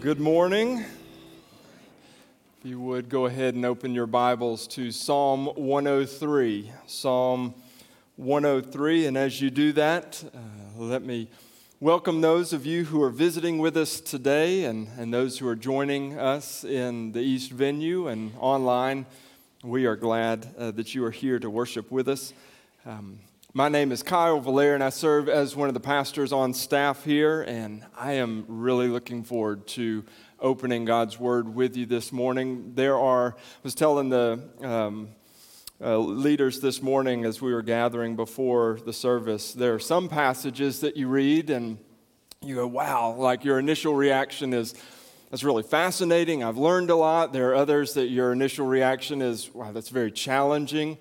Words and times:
Good 0.00 0.20
morning. 0.20 0.84
If 2.60 2.62
you 2.62 2.78
would 2.78 3.08
go 3.08 3.26
ahead 3.26 3.56
and 3.56 3.66
open 3.66 3.94
your 3.94 4.06
Bibles 4.06 4.68
to 4.68 4.92
Psalm 4.92 5.46
103. 5.46 6.70
Psalm 6.86 7.52
103. 8.14 9.06
And 9.06 9.18
as 9.18 9.40
you 9.40 9.50
do 9.50 9.72
that, 9.72 10.22
uh, 10.32 10.38
let 10.76 11.02
me 11.02 11.28
welcome 11.80 12.20
those 12.20 12.52
of 12.52 12.64
you 12.64 12.84
who 12.84 13.02
are 13.02 13.10
visiting 13.10 13.58
with 13.58 13.76
us 13.76 14.00
today 14.00 14.66
and, 14.66 14.86
and 14.96 15.12
those 15.12 15.36
who 15.40 15.48
are 15.48 15.56
joining 15.56 16.16
us 16.16 16.62
in 16.62 17.10
the 17.10 17.20
East 17.20 17.50
venue 17.50 18.06
and 18.06 18.30
online. 18.38 19.04
We 19.64 19.86
are 19.86 19.96
glad 19.96 20.46
uh, 20.56 20.70
that 20.72 20.94
you 20.94 21.04
are 21.06 21.10
here 21.10 21.40
to 21.40 21.50
worship 21.50 21.90
with 21.90 22.06
us. 22.08 22.32
Um, 22.86 23.18
my 23.54 23.70
name 23.70 23.92
is 23.92 24.02
Kyle 24.02 24.40
Valer, 24.40 24.74
and 24.74 24.84
I 24.84 24.90
serve 24.90 25.26
as 25.26 25.56
one 25.56 25.68
of 25.68 25.74
the 25.74 25.80
pastors 25.80 26.32
on 26.32 26.52
staff 26.52 27.02
here, 27.02 27.40
and 27.40 27.82
I 27.96 28.12
am 28.12 28.44
really 28.46 28.88
looking 28.88 29.24
forward 29.24 29.66
to 29.68 30.04
opening 30.38 30.84
God's 30.84 31.18
Word 31.18 31.54
with 31.54 31.74
you 31.74 31.86
this 31.86 32.12
morning. 32.12 32.72
There 32.74 32.98
are, 32.98 33.36
I 33.38 33.60
was 33.62 33.74
telling 33.74 34.10
the 34.10 34.42
um, 34.60 35.08
uh, 35.80 35.96
leaders 35.96 36.60
this 36.60 36.82
morning 36.82 37.24
as 37.24 37.40
we 37.40 37.54
were 37.54 37.62
gathering 37.62 38.16
before 38.16 38.80
the 38.84 38.92
service, 38.92 39.54
there 39.54 39.74
are 39.74 39.78
some 39.78 40.10
passages 40.10 40.80
that 40.80 40.98
you 40.98 41.08
read 41.08 41.48
and 41.48 41.78
you 42.42 42.54
go, 42.54 42.66
wow, 42.66 43.14
like 43.14 43.44
your 43.44 43.58
initial 43.58 43.94
reaction 43.94 44.52
is, 44.52 44.74
that's 45.30 45.42
really 45.42 45.62
fascinating. 45.62 46.44
I've 46.44 46.58
learned 46.58 46.90
a 46.90 46.96
lot. 46.96 47.32
There 47.32 47.50
are 47.50 47.54
others 47.54 47.94
that 47.94 48.08
your 48.08 48.30
initial 48.32 48.66
reaction 48.66 49.22
is, 49.22 49.54
wow, 49.54 49.72
that's 49.72 49.88
very 49.88 50.12
challenging. 50.12 50.98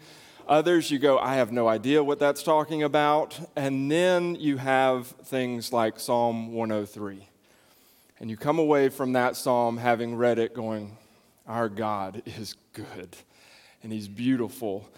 Others, 0.47 0.91
you 0.91 0.97
go, 0.97 1.19
I 1.19 1.35
have 1.35 1.51
no 1.51 1.67
idea 1.67 2.01
what 2.01 2.19
that's 2.19 2.41
talking 2.41 2.81
about. 2.81 3.37
And 3.57 3.91
then 3.91 4.35
you 4.35 4.55
have 4.55 5.07
things 5.07 5.73
like 5.73 5.99
Psalm 5.99 6.53
103. 6.53 7.27
And 8.21 8.29
you 8.29 8.37
come 8.37 8.57
away 8.57 8.87
from 8.87 9.11
that 9.11 9.35
psalm 9.35 9.75
having 9.75 10.15
read 10.15 10.39
it 10.39 10.53
going, 10.53 10.95
Our 11.47 11.67
God 11.67 12.23
is 12.25 12.55
good, 12.71 13.17
and 13.83 13.91
He's 13.91 14.07
beautiful, 14.07 14.89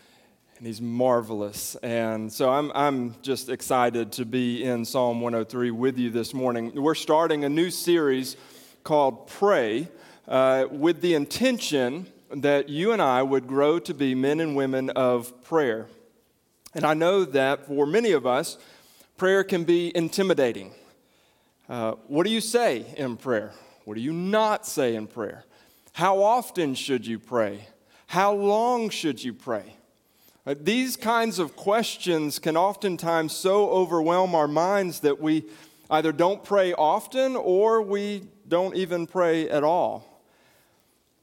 and 0.59 0.67
He's 0.67 0.81
marvelous. 0.81 1.75
And 1.77 2.31
so 2.31 2.51
I'm, 2.51 2.71
I'm 2.75 3.15
just 3.23 3.49
excited 3.49 4.11
to 4.13 4.25
be 4.25 4.63
in 4.63 4.85
Psalm 4.85 5.19
103 5.19 5.71
with 5.71 5.97
you 5.97 6.11
this 6.11 6.31
morning. 6.31 6.79
We're 6.79 6.93
starting 6.93 7.43
a 7.43 7.49
new 7.49 7.71
series 7.71 8.37
called 8.83 9.27
Pray 9.27 9.87
uh, 10.27 10.67
with 10.69 11.01
the 11.01 11.15
intention 11.15 12.05
that 12.31 12.69
you 12.69 12.91
and 12.91 13.01
I 13.01 13.23
would 13.23 13.47
grow 13.47 13.79
to 13.79 13.93
be 13.93 14.15
men 14.15 14.39
and 14.39 14.55
women 14.55 14.89
of 14.91 15.43
prayer. 15.43 15.87
And 16.73 16.85
I 16.85 16.93
know 16.93 17.25
that 17.25 17.67
for 17.67 17.85
many 17.85 18.11
of 18.11 18.25
us, 18.25 18.57
prayer 19.17 19.43
can 19.43 19.63
be 19.63 19.95
intimidating. 19.95 20.71
Uh, 21.67 21.93
what 22.07 22.25
do 22.25 22.31
you 22.31 22.41
say 22.41 22.85
in 22.97 23.17
prayer? 23.17 23.51
What 23.85 23.95
do 23.95 24.01
you 24.01 24.13
not 24.13 24.65
say 24.65 24.95
in 24.95 25.07
prayer? 25.07 25.45
How 25.93 26.21
often 26.21 26.75
should 26.75 27.05
you 27.05 27.19
pray? 27.19 27.67
How 28.07 28.33
long 28.33 28.89
should 28.89 29.23
you 29.23 29.33
pray? 29.33 29.75
Uh, 30.45 30.55
these 30.59 30.95
kinds 30.95 31.37
of 31.37 31.55
questions 31.55 32.39
can 32.39 32.55
oftentimes 32.55 33.33
so 33.35 33.69
overwhelm 33.69 34.33
our 34.33 34.47
minds 34.47 35.01
that 35.01 35.19
we 35.19 35.45
either 35.89 36.11
don't 36.11 36.43
pray 36.43 36.73
often 36.73 37.35
or 37.35 37.81
we 37.81 38.23
don't 38.47 38.75
even 38.75 39.05
pray 39.05 39.49
at 39.49 39.63
all. 39.63 40.08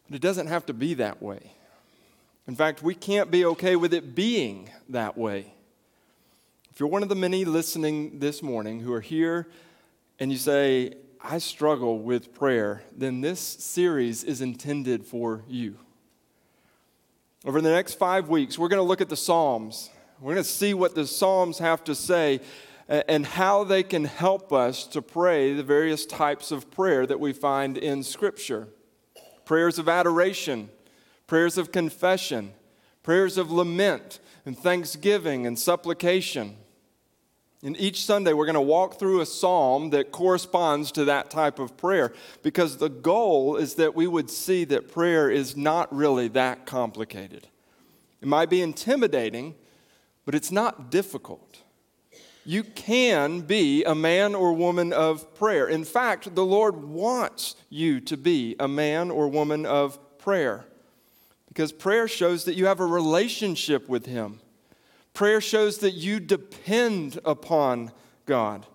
But 0.08 0.16
it 0.16 0.22
doesn't 0.22 0.46
have 0.46 0.66
to 0.66 0.72
be 0.72 0.94
that 0.94 1.20
way. 1.20 1.52
In 2.46 2.54
fact, 2.54 2.82
we 2.82 2.94
can't 2.94 3.30
be 3.30 3.44
okay 3.44 3.74
with 3.74 3.92
it 3.92 4.14
being 4.14 4.70
that 4.88 5.18
way. 5.18 5.52
If 6.70 6.78
you're 6.78 6.88
one 6.88 7.02
of 7.02 7.08
the 7.08 7.16
many 7.16 7.44
listening 7.44 8.20
this 8.20 8.42
morning 8.42 8.80
who 8.80 8.92
are 8.92 9.00
here 9.00 9.48
and 10.20 10.30
you 10.30 10.38
say, 10.38 10.94
I 11.20 11.38
struggle 11.38 11.98
with 11.98 12.32
prayer, 12.34 12.82
then 12.96 13.20
this 13.20 13.40
series 13.40 14.22
is 14.22 14.40
intended 14.40 15.04
for 15.04 15.42
you. 15.48 15.78
Over 17.44 17.60
the 17.60 17.70
next 17.70 17.94
five 17.94 18.28
weeks, 18.28 18.58
we're 18.58 18.68
going 18.68 18.78
to 18.78 18.86
look 18.86 19.00
at 19.00 19.08
the 19.08 19.16
Psalms. 19.16 19.90
We're 20.20 20.34
going 20.34 20.44
to 20.44 20.50
see 20.50 20.72
what 20.74 20.94
the 20.94 21.06
Psalms 21.06 21.58
have 21.58 21.82
to 21.84 21.94
say 21.94 22.40
and 22.88 23.26
how 23.26 23.64
they 23.64 23.82
can 23.82 24.04
help 24.04 24.52
us 24.52 24.86
to 24.88 25.02
pray 25.02 25.52
the 25.54 25.64
various 25.64 26.06
types 26.06 26.52
of 26.52 26.70
prayer 26.70 27.06
that 27.06 27.18
we 27.18 27.32
find 27.32 27.76
in 27.76 28.04
Scripture 28.04 28.68
prayers 29.46 29.78
of 29.78 29.88
adoration, 29.88 30.68
prayers 31.26 31.56
of 31.56 31.72
confession, 31.72 32.52
prayers 33.02 33.38
of 33.38 33.50
lament 33.50 34.20
and 34.44 34.58
thanksgiving 34.58 35.46
and 35.46 35.58
supplication. 35.58 36.56
And 37.62 37.76
each 37.80 38.04
Sunday, 38.04 38.34
we're 38.34 38.44
going 38.44 38.54
to 38.54 38.60
walk 38.60 38.98
through 38.98 39.20
a 39.20 39.26
psalm 39.26 39.90
that 39.90 40.12
corresponds 40.12 40.92
to 40.92 41.06
that 41.06 41.30
type 41.30 41.58
of 41.58 41.76
prayer 41.76 42.12
because 42.42 42.76
the 42.76 42.90
goal 42.90 43.56
is 43.56 43.76
that 43.76 43.94
we 43.94 44.06
would 44.06 44.30
see 44.30 44.64
that 44.64 44.92
prayer 44.92 45.30
is 45.30 45.56
not 45.56 45.92
really 45.94 46.28
that 46.28 46.66
complicated. 46.66 47.48
It 48.20 48.28
might 48.28 48.50
be 48.50 48.60
intimidating, 48.60 49.54
but 50.24 50.34
it's 50.34 50.52
not 50.52 50.90
difficult. 50.90 51.62
You 52.46 52.62
can 52.62 53.40
be 53.40 53.82
a 53.82 53.94
man 53.96 54.36
or 54.36 54.52
woman 54.52 54.92
of 54.92 55.34
prayer. 55.34 55.66
In 55.66 55.84
fact, 55.84 56.36
the 56.36 56.44
Lord 56.44 56.76
wants 56.84 57.56
you 57.68 57.98
to 58.02 58.16
be 58.16 58.54
a 58.60 58.68
man 58.68 59.10
or 59.10 59.26
woman 59.26 59.66
of 59.66 59.98
prayer 60.18 60.64
because 61.48 61.72
prayer 61.72 62.06
shows 62.06 62.44
that 62.44 62.54
you 62.54 62.66
have 62.66 62.78
a 62.78 62.86
relationship 62.86 63.88
with 63.88 64.06
Him. 64.06 64.38
Prayer 65.12 65.40
shows 65.40 65.78
that 65.78 65.92
you 65.92 66.20
depend 66.20 67.18
upon 67.24 67.90
God. 68.26 68.66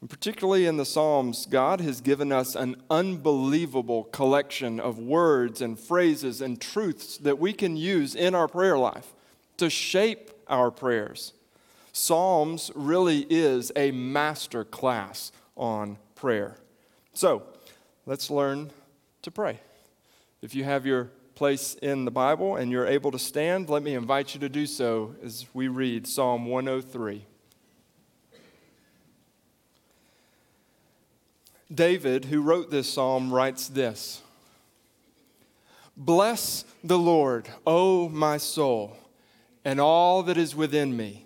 And 0.00 0.08
particularly 0.08 0.64
in 0.64 0.78
the 0.78 0.86
Psalms, 0.86 1.44
God 1.44 1.82
has 1.82 2.00
given 2.00 2.32
us 2.32 2.54
an 2.54 2.80
unbelievable 2.88 4.04
collection 4.04 4.80
of 4.80 4.98
words 4.98 5.60
and 5.60 5.78
phrases 5.78 6.40
and 6.40 6.58
truths 6.58 7.18
that 7.18 7.38
we 7.38 7.52
can 7.52 7.76
use 7.76 8.14
in 8.14 8.34
our 8.34 8.48
prayer 8.48 8.78
life 8.78 9.12
to 9.58 9.68
shape 9.68 10.30
our 10.48 10.70
prayers. 10.70 11.34
Psalms 11.98 12.70
really 12.74 13.26
is 13.30 13.72
a 13.74 13.90
master 13.90 14.64
class 14.64 15.32
on 15.56 15.96
prayer. 16.14 16.58
So, 17.14 17.42
let's 18.04 18.28
learn 18.28 18.70
to 19.22 19.30
pray. 19.30 19.60
If 20.42 20.54
you 20.54 20.62
have 20.62 20.84
your 20.84 21.04
place 21.34 21.72
in 21.80 22.04
the 22.04 22.10
Bible 22.10 22.56
and 22.56 22.70
you're 22.70 22.86
able 22.86 23.12
to 23.12 23.18
stand, 23.18 23.70
let 23.70 23.82
me 23.82 23.94
invite 23.94 24.34
you 24.34 24.40
to 24.40 24.48
do 24.50 24.66
so 24.66 25.14
as 25.24 25.46
we 25.54 25.68
read 25.68 26.06
Psalm 26.06 26.44
103. 26.44 27.24
David, 31.74 32.26
who 32.26 32.42
wrote 32.42 32.70
this 32.70 32.92
psalm, 32.92 33.32
writes 33.32 33.68
this 33.68 34.20
Bless 35.96 36.66
the 36.84 36.98
Lord, 36.98 37.48
O 37.66 38.10
my 38.10 38.36
soul, 38.36 38.98
and 39.64 39.80
all 39.80 40.22
that 40.24 40.36
is 40.36 40.54
within 40.54 40.94
me 40.94 41.25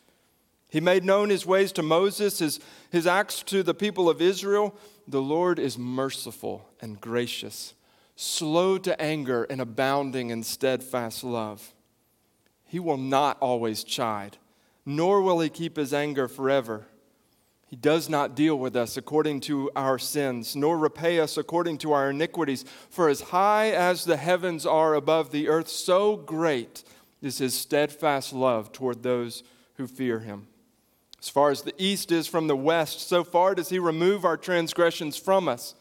He 0.71 0.79
made 0.79 1.03
known 1.03 1.29
his 1.29 1.45
ways 1.45 1.73
to 1.73 1.83
Moses, 1.83 2.39
his, 2.39 2.61
his 2.89 3.05
acts 3.05 3.43
to 3.43 3.61
the 3.61 3.73
people 3.73 4.09
of 4.09 4.21
Israel. 4.21 4.73
The 5.05 5.21
Lord 5.21 5.59
is 5.59 5.77
merciful 5.77 6.65
and 6.79 6.99
gracious, 7.01 7.73
slow 8.15 8.77
to 8.77 8.99
anger 8.99 9.43
and 9.43 9.59
abounding 9.59 10.29
in 10.29 10.43
steadfast 10.43 11.25
love. 11.25 11.73
He 12.65 12.79
will 12.79 12.95
not 12.95 13.37
always 13.41 13.83
chide, 13.83 14.37
nor 14.85 15.21
will 15.21 15.41
he 15.41 15.49
keep 15.49 15.75
his 15.75 15.93
anger 15.93 16.29
forever. 16.29 16.85
He 17.67 17.75
does 17.75 18.07
not 18.07 18.33
deal 18.33 18.57
with 18.57 18.77
us 18.77 18.95
according 18.95 19.41
to 19.41 19.71
our 19.75 19.99
sins, 19.99 20.55
nor 20.55 20.77
repay 20.77 21.19
us 21.19 21.35
according 21.35 21.79
to 21.79 21.91
our 21.91 22.11
iniquities. 22.11 22.63
For 22.89 23.09
as 23.09 23.19
high 23.19 23.71
as 23.71 24.05
the 24.05 24.15
heavens 24.15 24.65
are 24.65 24.95
above 24.95 25.31
the 25.31 25.49
earth, 25.49 25.67
so 25.67 26.15
great 26.15 26.85
is 27.21 27.39
his 27.39 27.53
steadfast 27.53 28.31
love 28.31 28.71
toward 28.71 29.03
those 29.03 29.43
who 29.75 29.85
fear 29.85 30.19
him. 30.19 30.47
As 31.21 31.29
far 31.29 31.51
as 31.51 31.61
the 31.61 31.73
east 31.77 32.11
is 32.11 32.27
from 32.27 32.47
the 32.47 32.55
west, 32.55 33.07
so 33.07 33.23
far 33.23 33.53
does 33.53 33.69
he 33.69 33.77
remove 33.77 34.25
our 34.25 34.37
transgressions 34.37 35.17
from 35.17 35.47
us. 35.47 35.75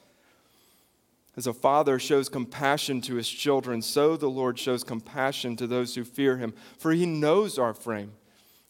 As 1.36 1.46
a 1.46 1.54
father 1.54 1.98
shows 1.98 2.28
compassion 2.28 3.00
to 3.02 3.14
his 3.14 3.28
children, 3.28 3.80
so 3.80 4.16
the 4.16 4.28
Lord 4.28 4.58
shows 4.58 4.84
compassion 4.84 5.56
to 5.56 5.66
those 5.66 5.94
who 5.94 6.04
fear 6.04 6.36
him, 6.36 6.52
for 6.76 6.92
he 6.92 7.06
knows 7.06 7.58
our 7.58 7.72
frame. 7.72 8.12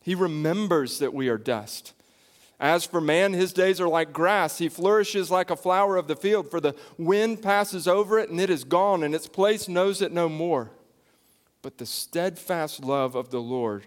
He 0.00 0.14
remembers 0.14 1.00
that 1.00 1.12
we 1.12 1.28
are 1.28 1.38
dust. 1.38 1.92
As 2.60 2.84
for 2.84 3.00
man, 3.00 3.32
his 3.32 3.52
days 3.52 3.80
are 3.80 3.88
like 3.88 4.12
grass. 4.12 4.58
He 4.58 4.68
flourishes 4.68 5.30
like 5.30 5.50
a 5.50 5.56
flower 5.56 5.96
of 5.96 6.06
the 6.06 6.14
field, 6.14 6.50
for 6.50 6.60
the 6.60 6.76
wind 6.98 7.42
passes 7.42 7.88
over 7.88 8.18
it 8.18 8.30
and 8.30 8.40
it 8.40 8.50
is 8.50 8.62
gone, 8.62 9.02
and 9.02 9.14
its 9.14 9.26
place 9.26 9.66
knows 9.66 10.00
it 10.00 10.12
no 10.12 10.28
more. 10.28 10.70
But 11.62 11.78
the 11.78 11.86
steadfast 11.86 12.84
love 12.84 13.16
of 13.16 13.30
the 13.30 13.40
Lord 13.40 13.86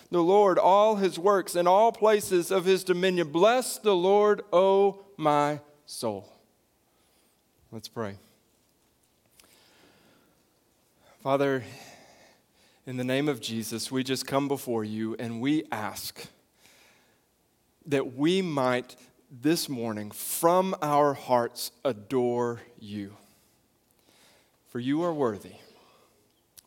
the 0.11 0.21
Lord, 0.21 0.59
all 0.59 0.97
his 0.97 1.17
works, 1.17 1.55
in 1.55 1.65
all 1.67 1.91
places 1.91 2.51
of 2.51 2.65
his 2.65 2.83
dominion. 2.83 3.29
Bless 3.29 3.77
the 3.77 3.95
Lord, 3.95 4.41
O 4.51 5.03
my 5.17 5.61
soul. 5.85 6.29
Let's 7.71 7.87
pray. 7.87 8.15
Father, 11.23 11.63
in 12.85 12.97
the 12.97 13.03
name 13.03 13.29
of 13.29 13.39
Jesus, 13.39 13.89
we 13.91 14.03
just 14.03 14.27
come 14.27 14.47
before 14.47 14.83
you 14.83 15.15
and 15.17 15.39
we 15.39 15.63
ask 15.71 16.27
that 17.85 18.15
we 18.15 18.41
might 18.41 18.95
this 19.31 19.69
morning 19.69 20.11
from 20.11 20.75
our 20.81 21.13
hearts 21.13 21.71
adore 21.85 22.59
you. 22.79 23.15
For 24.67 24.79
you 24.79 25.03
are 25.03 25.13
worthy. 25.13 25.53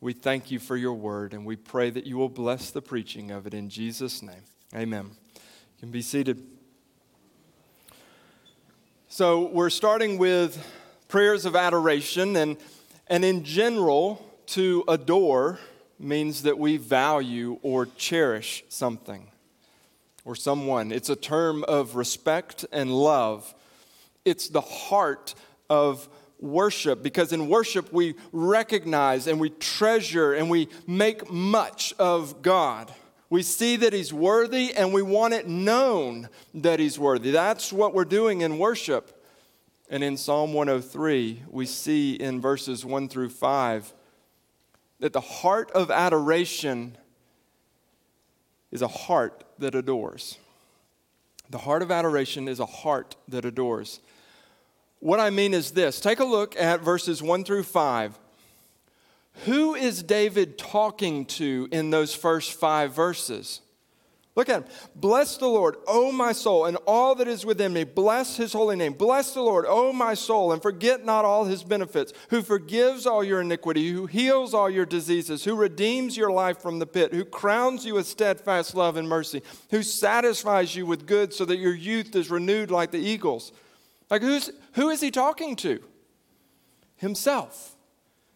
We 0.01 0.13
thank 0.13 0.51
you 0.51 0.59
for 0.59 0.75
your 0.75 0.93
word 0.93 1.33
and 1.33 1.45
we 1.45 1.55
pray 1.55 1.89
that 1.89 2.05
you 2.05 2.17
will 2.17 2.29
bless 2.29 2.71
the 2.71 2.81
preaching 2.81 3.31
of 3.31 3.47
it 3.47 3.53
in 3.53 3.69
Jesus' 3.69 4.21
name. 4.21 4.43
Amen. 4.75 5.11
You 5.33 5.41
can 5.79 5.91
be 5.91 6.01
seated. 6.01 6.43
So, 9.07 9.47
we're 9.47 9.69
starting 9.69 10.17
with 10.17 10.61
prayers 11.07 11.45
of 11.45 11.55
adoration, 11.55 12.35
and, 12.35 12.57
and 13.07 13.23
in 13.23 13.45
general, 13.45 14.29
to 14.47 14.83
adore 14.89 15.59
means 15.97 16.43
that 16.43 16.59
we 16.59 16.75
value 16.75 17.57
or 17.61 17.85
cherish 17.85 18.65
something 18.67 19.31
or 20.25 20.35
someone. 20.35 20.91
It's 20.91 21.09
a 21.09 21.15
term 21.15 21.63
of 21.63 21.95
respect 21.95 22.65
and 22.73 22.91
love. 22.91 23.53
It's 24.25 24.49
the 24.49 24.59
heart 24.59 25.35
of 25.69 26.09
worship 26.39 27.01
because 27.01 27.31
in 27.31 27.47
worship 27.47 27.91
we 27.91 28.15
recognize 28.31 29.27
and 29.27 29.39
we 29.39 29.49
treasure 29.49 30.33
and 30.33 30.49
we 30.49 30.67
make 30.87 31.29
much 31.31 31.93
of 31.99 32.41
God. 32.41 32.93
We 33.29 33.41
see 33.41 33.75
that 33.77 33.93
He's 33.93 34.13
worthy 34.13 34.73
and 34.73 34.93
we 34.93 35.01
want 35.01 35.33
it 35.33 35.47
known 35.47 36.29
that 36.53 36.79
He's 36.79 36.99
worthy. 36.99 37.31
That's 37.31 37.73
what 37.73 37.93
we're 37.93 38.05
doing 38.05 38.41
in 38.41 38.57
worship. 38.59 39.23
And 39.89 40.03
in 40.03 40.17
Psalm 40.17 40.53
103, 40.53 41.43
we 41.49 41.65
see 41.65 42.13
in 42.13 42.41
verses 42.41 42.83
1 42.83 43.07
through 43.07 43.29
5 43.29 43.93
that 44.99 45.13
the 45.13 45.21
heart 45.21 45.71
of 45.71 45.91
adoration 45.91 46.97
is 48.71 48.81
a 48.81 48.87
heart 48.87 49.43
that 49.59 49.75
adores. 49.75 50.37
The 51.49 51.59
heart 51.59 51.81
of 51.81 51.91
adoration 51.91 52.47
is 52.47 52.59
a 52.59 52.65
heart 52.65 53.15
that 53.27 53.45
adores. 53.45 53.99
What 54.99 55.19
I 55.19 55.29
mean 55.29 55.53
is 55.53 55.71
this 55.71 55.99
take 55.99 56.19
a 56.19 56.25
look 56.25 56.55
at 56.55 56.81
verses 56.81 57.21
1 57.21 57.43
through 57.43 57.63
5. 57.63 58.19
Who 59.45 59.75
is 59.75 60.01
David 60.01 60.57
talking 60.57 61.25
to 61.25 61.67
in 61.71 61.89
those 61.89 62.15
first 62.15 62.53
five 62.53 62.93
verses? 62.93 63.61
Look 64.35 64.49
at 64.49 64.63
him. 64.63 64.69
Bless 64.95 65.37
the 65.37 65.47
Lord, 65.47 65.77
O 65.87 66.11
my 66.11 66.33
soul, 66.33 66.65
and 66.65 66.77
all 66.85 67.15
that 67.15 67.27
is 67.27 67.45
within 67.45 67.71
me. 67.71 67.85
Bless 67.85 68.35
his 68.35 68.51
holy 68.51 68.75
name. 68.75 68.91
Bless 68.91 69.33
the 69.33 69.41
Lord, 69.41 69.65
O 69.65 69.93
my 69.93 70.13
soul, 70.13 70.51
and 70.51 70.61
forget 70.61 71.05
not 71.05 71.23
all 71.23 71.45
his 71.45 71.63
benefits, 71.63 72.11
who 72.29 72.41
forgives 72.41 73.05
all 73.05 73.23
your 73.23 73.39
iniquity, 73.39 73.91
who 73.91 74.07
heals 74.07 74.53
all 74.53 74.69
your 74.69 74.85
diseases, 74.85 75.45
who 75.45 75.55
redeems 75.55 76.17
your 76.17 76.31
life 76.31 76.61
from 76.61 76.79
the 76.79 76.85
pit, 76.85 77.13
who 77.13 77.23
crowns 77.23 77.85
you 77.85 77.93
with 77.93 78.07
steadfast 78.07 78.75
love 78.75 78.97
and 78.97 79.07
mercy, 79.07 79.41
who 79.71 79.81
satisfies 79.81 80.75
you 80.75 80.85
with 80.85 81.07
good 81.07 81.33
so 81.33 81.45
that 81.45 81.57
your 81.57 81.73
youth 81.73 82.13
is 82.13 82.29
renewed 82.29 82.69
like 82.69 82.91
the 82.91 82.97
eagles. 82.97 83.53
Like, 84.09 84.21
who's, 84.21 84.51
who 84.73 84.89
is 84.89 85.01
he 85.01 85.11
talking 85.11 85.55
to? 85.57 85.81
Himself. 86.97 87.75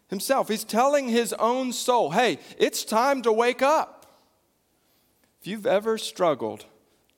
Himself. 0.08 0.48
He's 0.48 0.64
telling 0.64 1.08
his 1.08 1.32
own 1.34 1.72
soul, 1.72 2.10
hey, 2.10 2.38
it's 2.58 2.84
time 2.84 3.22
to 3.22 3.32
wake 3.32 3.62
up. 3.62 4.06
If 5.40 5.46
you've 5.46 5.66
ever 5.66 5.96
struggled 5.96 6.66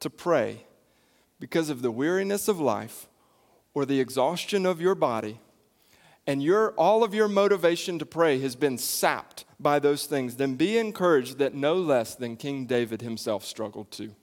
to 0.00 0.10
pray 0.10 0.64
because 1.40 1.70
of 1.70 1.82
the 1.82 1.90
weariness 1.90 2.46
of 2.46 2.60
life 2.60 3.08
or 3.74 3.84
the 3.84 4.00
exhaustion 4.00 4.66
of 4.66 4.80
your 4.80 4.94
body, 4.94 5.40
and 6.26 6.42
your, 6.42 6.70
all 6.72 7.02
of 7.02 7.14
your 7.14 7.26
motivation 7.26 7.98
to 7.98 8.06
pray 8.06 8.38
has 8.40 8.54
been 8.54 8.78
sapped 8.78 9.44
by 9.58 9.78
those 9.78 10.06
things, 10.06 10.36
then 10.36 10.54
be 10.54 10.78
encouraged 10.78 11.38
that 11.38 11.54
no 11.54 11.74
less 11.74 12.14
than 12.14 12.36
King 12.36 12.66
David 12.66 13.02
himself 13.02 13.44
struggled 13.44 13.90
too. 13.90 14.14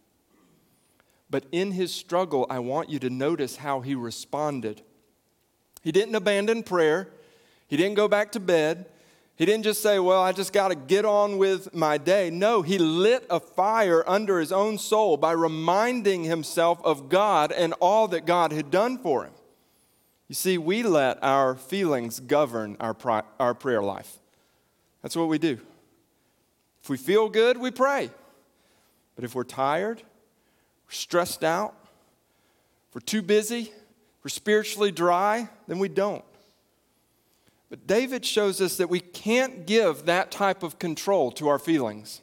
But 1.30 1.46
in 1.52 1.72
his 1.72 1.94
struggle, 1.94 2.46
I 2.50 2.60
want 2.60 2.90
you 2.90 3.00
to 3.00 3.10
notice 3.10 3.58
how 3.58 3.82
he 3.82 3.96
responded. 3.96 4.82
He 5.82 5.92
didn't 5.92 6.16
abandon 6.16 6.64
prayer, 6.64 7.08
he 7.68 7.78
didn't 7.78 7.96
go 7.96 8.08
back 8.08 8.32
to 8.34 8.40
bed, 8.40 8.86
he 9.40 9.46
didn't 9.46 9.64
just 9.64 9.82
say, 9.82 10.00
Well, 10.00 10.22
I 10.22 10.34
just 10.34 10.52
got 10.52 10.68
to 10.68 10.76
get 10.76 11.06
on 11.06 11.38
with 11.38 11.74
my 11.74 11.98
day. 11.98 12.30
No, 12.30 12.62
he 12.62 12.78
lit 12.78 13.26
a 13.30 13.40
fire 13.40 14.04
under 14.06 14.38
his 14.38 14.52
own 14.52 14.78
soul 14.78 15.16
by 15.16 15.32
reminding 15.32 16.26
himself 16.26 16.82
of 16.84 17.08
God 17.08 17.54
and 17.54 17.74
all 17.80 18.10
that 18.10 18.26
God 18.26 18.52
had 18.52 18.70
done 18.70 18.98
for 18.98 19.24
him. 19.24 19.32
You 20.28 20.36
see, 20.36 20.58
we 20.58 20.84
let 20.84 21.24
our 21.24 21.56
feelings 21.56 22.20
govern 22.20 22.76
our, 22.82 22.94
pri- 22.94 23.24
our 23.40 23.54
prayer 23.54 23.82
life. 23.82 24.20
That's 25.02 25.16
what 25.16 25.30
we 25.30 25.38
do. 25.38 25.58
If 26.84 26.90
we 26.90 26.98
feel 26.98 27.30
good, 27.30 27.58
we 27.58 27.72
pray. 27.72 28.12
But 29.16 29.24
if 29.24 29.36
we're 29.36 29.46
tired, 29.46 30.04
we're 30.90 30.94
stressed 30.94 31.44
out, 31.44 31.76
if 32.90 32.96
we're 32.96 33.02
too 33.02 33.22
busy, 33.22 33.72
we're 34.24 34.30
spiritually 34.30 34.92
dry, 34.92 35.48
then 35.68 35.78
we 35.78 35.88
don't. 35.88 36.26
But 37.70 37.86
David 37.86 38.26
shows 38.26 38.60
us 38.60 38.78
that 38.78 38.90
we 38.90 39.00
can't 39.00 39.68
give 39.68 40.06
that 40.06 40.32
type 40.32 40.64
of 40.64 40.80
control 40.80 41.32
to 41.34 41.48
our 41.48 41.60
feelings. 41.60 42.22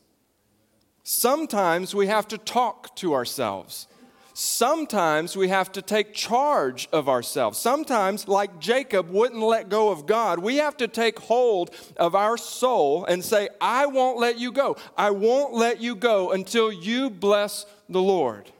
Sometimes 1.05 1.95
we 1.95 2.09
have 2.09 2.27
to 2.27 2.39
talk 2.39 2.97
to 2.97 3.15
ourselves. 3.15 3.87
Sometimes 4.35 5.37
we 5.37 5.47
have 5.47 5.71
to 5.73 5.81
take 5.81 6.13
charge 6.13 6.89
of 6.93 7.09
ourselves. 7.09 7.61
Sometimes, 7.61 8.27
like 8.27 8.59
Jacob 8.59 9.09
wouldn't 9.09 9.41
let 9.41 9.69
go 9.69 9.91
of 9.91 10.07
God, 10.07 10.41
we 10.41 10.57
have 10.57 10.77
to 10.79 10.89
take 10.89 11.21
hold 11.21 11.71
of 11.97 12.17
our 12.17 12.37
soul 12.37 13.05
and 13.05 13.25
say, 13.25 13.49
I 13.61 13.87
won't 13.87 14.19
let 14.19 14.39
you 14.39 14.51
go. 14.51 14.77
I 14.99 15.13
won't 15.13 15.55
let 15.55 15.81
you 15.81 15.95
go 15.95 16.33
until 16.33 16.73
you 16.73 17.09
bless 17.09 17.65
the 17.89 18.03
Lord. 18.03 18.51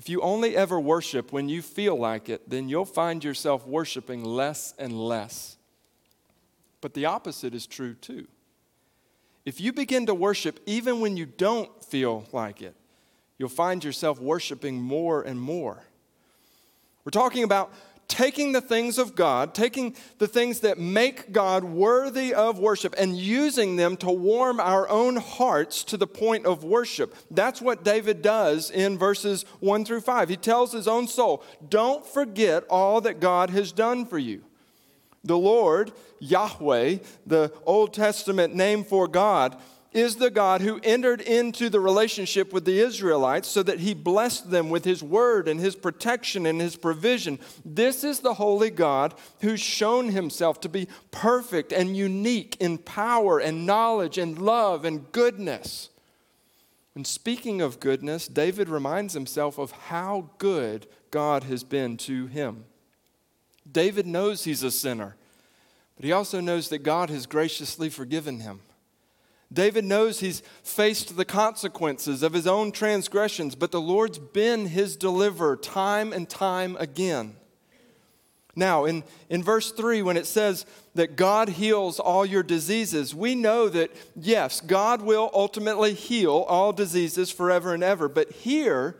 If 0.00 0.08
you 0.08 0.22
only 0.22 0.56
ever 0.56 0.80
worship 0.80 1.30
when 1.30 1.50
you 1.50 1.60
feel 1.60 1.94
like 1.94 2.30
it, 2.30 2.48
then 2.48 2.70
you'll 2.70 2.86
find 2.86 3.22
yourself 3.22 3.66
worshiping 3.66 4.24
less 4.24 4.72
and 4.78 4.98
less. 4.98 5.58
But 6.80 6.94
the 6.94 7.04
opposite 7.04 7.54
is 7.54 7.66
true 7.66 7.92
too. 7.92 8.26
If 9.44 9.60
you 9.60 9.74
begin 9.74 10.06
to 10.06 10.14
worship 10.14 10.58
even 10.64 11.00
when 11.00 11.18
you 11.18 11.26
don't 11.26 11.84
feel 11.84 12.24
like 12.32 12.62
it, 12.62 12.74
you'll 13.36 13.50
find 13.50 13.84
yourself 13.84 14.18
worshiping 14.18 14.80
more 14.80 15.20
and 15.20 15.38
more. 15.38 15.84
We're 17.04 17.10
talking 17.10 17.44
about 17.44 17.70
taking 18.10 18.52
the 18.52 18.60
things 18.60 18.98
of 18.98 19.14
God, 19.14 19.54
taking 19.54 19.94
the 20.18 20.26
things 20.26 20.60
that 20.60 20.78
make 20.78 21.32
God 21.32 21.64
worthy 21.64 22.34
of 22.34 22.58
worship, 22.58 22.94
and 22.98 23.16
using 23.16 23.76
them 23.76 23.96
to 23.98 24.10
warm 24.10 24.60
our 24.60 24.88
own 24.88 25.16
hearts 25.16 25.84
to 25.84 25.96
the 25.96 26.06
point 26.06 26.44
of 26.44 26.64
worship. 26.64 27.14
That's 27.30 27.62
what 27.62 27.84
David 27.84 28.20
does 28.20 28.70
in 28.70 28.98
verses 28.98 29.44
1 29.60 29.84
through 29.84 30.00
5. 30.02 30.28
He 30.28 30.36
tells 30.36 30.72
his 30.72 30.88
own 30.88 31.06
soul, 31.06 31.42
Don't 31.66 32.04
forget 32.04 32.64
all 32.68 33.00
that 33.02 33.20
God 33.20 33.50
has 33.50 33.72
done 33.72 34.04
for 34.04 34.18
you. 34.18 34.42
The 35.22 35.38
Lord, 35.38 35.92
Yahweh, 36.18 36.98
the 37.26 37.52
Old 37.64 37.94
Testament 37.94 38.54
name 38.54 38.84
for 38.84 39.06
God, 39.06 39.56
is 39.92 40.16
the 40.16 40.30
God 40.30 40.60
who 40.60 40.80
entered 40.84 41.20
into 41.20 41.68
the 41.68 41.80
relationship 41.80 42.52
with 42.52 42.64
the 42.64 42.78
Israelites 42.78 43.48
so 43.48 43.62
that 43.62 43.80
he 43.80 43.92
blessed 43.92 44.50
them 44.50 44.70
with 44.70 44.84
his 44.84 45.02
word 45.02 45.48
and 45.48 45.58
his 45.58 45.74
protection 45.74 46.46
and 46.46 46.60
his 46.60 46.76
provision. 46.76 47.38
This 47.64 48.04
is 48.04 48.20
the 48.20 48.34
holy 48.34 48.70
God 48.70 49.14
who's 49.40 49.60
shown 49.60 50.10
himself 50.10 50.60
to 50.60 50.68
be 50.68 50.86
perfect 51.10 51.72
and 51.72 51.96
unique 51.96 52.56
in 52.60 52.78
power 52.78 53.40
and 53.40 53.66
knowledge 53.66 54.16
and 54.16 54.38
love 54.38 54.84
and 54.84 55.10
goodness. 55.10 55.88
When 56.94 57.04
speaking 57.04 57.60
of 57.60 57.80
goodness, 57.80 58.28
David 58.28 58.68
reminds 58.68 59.14
himself 59.14 59.58
of 59.58 59.72
how 59.72 60.30
good 60.38 60.86
God 61.10 61.44
has 61.44 61.64
been 61.64 61.96
to 61.98 62.26
him. 62.26 62.64
David 63.70 64.06
knows 64.06 64.44
he's 64.44 64.62
a 64.62 64.70
sinner, 64.70 65.16
but 65.96 66.04
he 66.04 66.12
also 66.12 66.40
knows 66.40 66.68
that 66.68 66.78
God 66.78 67.10
has 67.10 67.26
graciously 67.26 67.88
forgiven 67.88 68.40
him. 68.40 68.60
David 69.52 69.84
knows 69.84 70.20
he's 70.20 70.42
faced 70.62 71.16
the 71.16 71.24
consequences 71.24 72.22
of 72.22 72.32
his 72.32 72.46
own 72.46 72.70
transgressions, 72.70 73.54
but 73.56 73.72
the 73.72 73.80
Lord's 73.80 74.18
been 74.18 74.66
his 74.66 74.96
deliverer 74.96 75.56
time 75.56 76.12
and 76.12 76.28
time 76.28 76.76
again. 76.78 77.34
Now, 78.54 78.84
in, 78.84 79.04
in 79.28 79.42
verse 79.42 79.72
3, 79.72 80.02
when 80.02 80.16
it 80.16 80.26
says 80.26 80.66
that 80.94 81.16
God 81.16 81.48
heals 81.48 81.98
all 81.98 82.26
your 82.26 82.42
diseases, 82.42 83.14
we 83.14 83.34
know 83.34 83.68
that, 83.68 83.90
yes, 84.14 84.60
God 84.60 85.02
will 85.02 85.30
ultimately 85.32 85.94
heal 85.94 86.44
all 86.48 86.72
diseases 86.72 87.30
forever 87.30 87.74
and 87.74 87.82
ever. 87.82 88.08
But 88.08 88.30
here, 88.32 88.96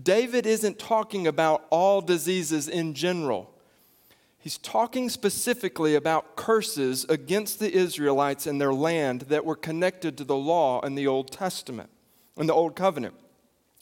David 0.00 0.46
isn't 0.46 0.78
talking 0.78 1.26
about 1.26 1.66
all 1.70 2.00
diseases 2.00 2.68
in 2.68 2.94
general. 2.94 3.51
He's 4.42 4.58
talking 4.58 5.08
specifically 5.08 5.94
about 5.94 6.34
curses 6.34 7.04
against 7.08 7.60
the 7.60 7.72
Israelites 7.72 8.44
and 8.44 8.60
their 8.60 8.74
land 8.74 9.22
that 9.28 9.44
were 9.44 9.54
connected 9.54 10.18
to 10.18 10.24
the 10.24 10.36
law 10.36 10.80
in 10.80 10.96
the 10.96 11.06
Old 11.06 11.30
Testament, 11.30 11.90
in 12.36 12.48
the 12.48 12.52
Old 12.52 12.74
Covenant. 12.74 13.14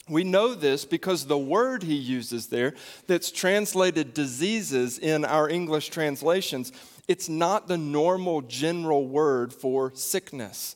We 0.07 0.23
know 0.23 0.53
this 0.53 0.85
because 0.85 1.25
the 1.25 1.37
word 1.37 1.81
he 1.81 1.95
uses 1.95 2.47
there, 2.47 2.75
that's 3.07 3.31
translated 3.31 4.13
diseases 4.13 4.99
in 4.99 5.25
our 5.25 5.49
English 5.49 5.89
translations, 5.89 6.71
it's 7.07 7.27
not 7.27 7.67
the 7.67 7.77
normal 7.77 8.41
general 8.41 9.07
word 9.07 9.53
for 9.53 9.91
sickness. 9.95 10.75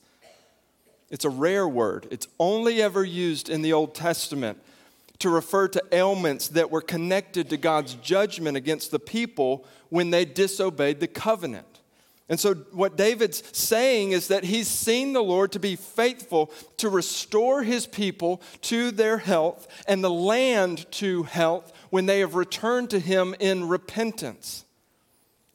It's 1.11 1.25
a 1.25 1.29
rare 1.29 1.67
word. 1.67 2.07
It's 2.09 2.27
only 2.39 2.81
ever 2.81 3.03
used 3.03 3.49
in 3.49 3.61
the 3.61 3.73
Old 3.73 3.93
Testament 3.93 4.59
to 5.19 5.29
refer 5.29 5.67
to 5.69 5.83
ailments 5.91 6.49
that 6.49 6.71
were 6.71 6.81
connected 6.81 7.49
to 7.49 7.57
God's 7.57 7.95
judgment 7.95 8.57
against 8.57 8.91
the 8.91 8.99
people 8.99 9.65
when 9.89 10.09
they 10.09 10.25
disobeyed 10.25 10.99
the 10.99 11.07
covenant. 11.07 11.75
And 12.27 12.39
so, 12.39 12.55
what 12.71 12.97
David's 12.97 13.43
saying 13.55 14.11
is 14.11 14.29
that 14.29 14.43
he's 14.43 14.67
seen 14.67 15.13
the 15.13 15.23
Lord 15.23 15.51
to 15.51 15.59
be 15.59 15.75
faithful 15.75 16.51
to 16.77 16.89
restore 16.89 17.61
his 17.61 17.85
people 17.85 18.41
to 18.61 18.89
their 18.89 19.19
health 19.19 19.67
and 19.87 20.03
the 20.03 20.09
land 20.09 20.89
to 20.93 21.23
health 21.23 21.71
when 21.91 22.07
they 22.07 22.19
have 22.19 22.33
returned 22.33 22.89
to 22.89 22.99
him 22.99 23.35
in 23.39 23.67
repentance. 23.67 24.65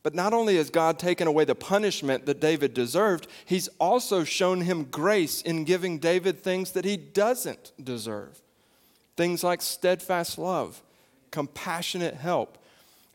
But 0.02 0.14
not 0.14 0.33
only 0.33 0.57
has 0.57 0.71
God 0.71 0.99
taken 0.99 1.26
away 1.26 1.45
the 1.45 1.57
punishment 1.57 2.25
that 2.26 2.40
David 2.40 2.73
deserved, 2.73 3.26
he's 3.45 3.69
also 3.81 4.23
shown 4.23 4.61
him 4.61 4.85
grace 4.85 5.43
in 5.43 5.64
giving 5.64 5.99
David 5.99 6.38
things 6.38 6.71
that 6.73 6.85
he 6.85 6.97
doesn't 6.97 7.73
deserve. 7.83 8.40
Things 9.17 9.45
like 9.45 9.62
steadfast 9.62 10.38
love, 10.38 10.83
compassionate 11.31 12.14
help, 12.14 12.59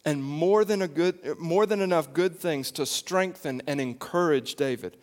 and 0.06 0.24
more 0.24 0.64
than, 0.64 0.82
a 0.82 0.88
good, 0.88 1.40
more 1.40 1.66
than 1.66 1.82
enough 1.82 2.14
good 2.14 2.40
things 2.40 2.72
to 2.72 2.86
strengthen 2.86 3.62
and 3.66 3.82
encourage 3.82 4.56
David. 4.56 4.98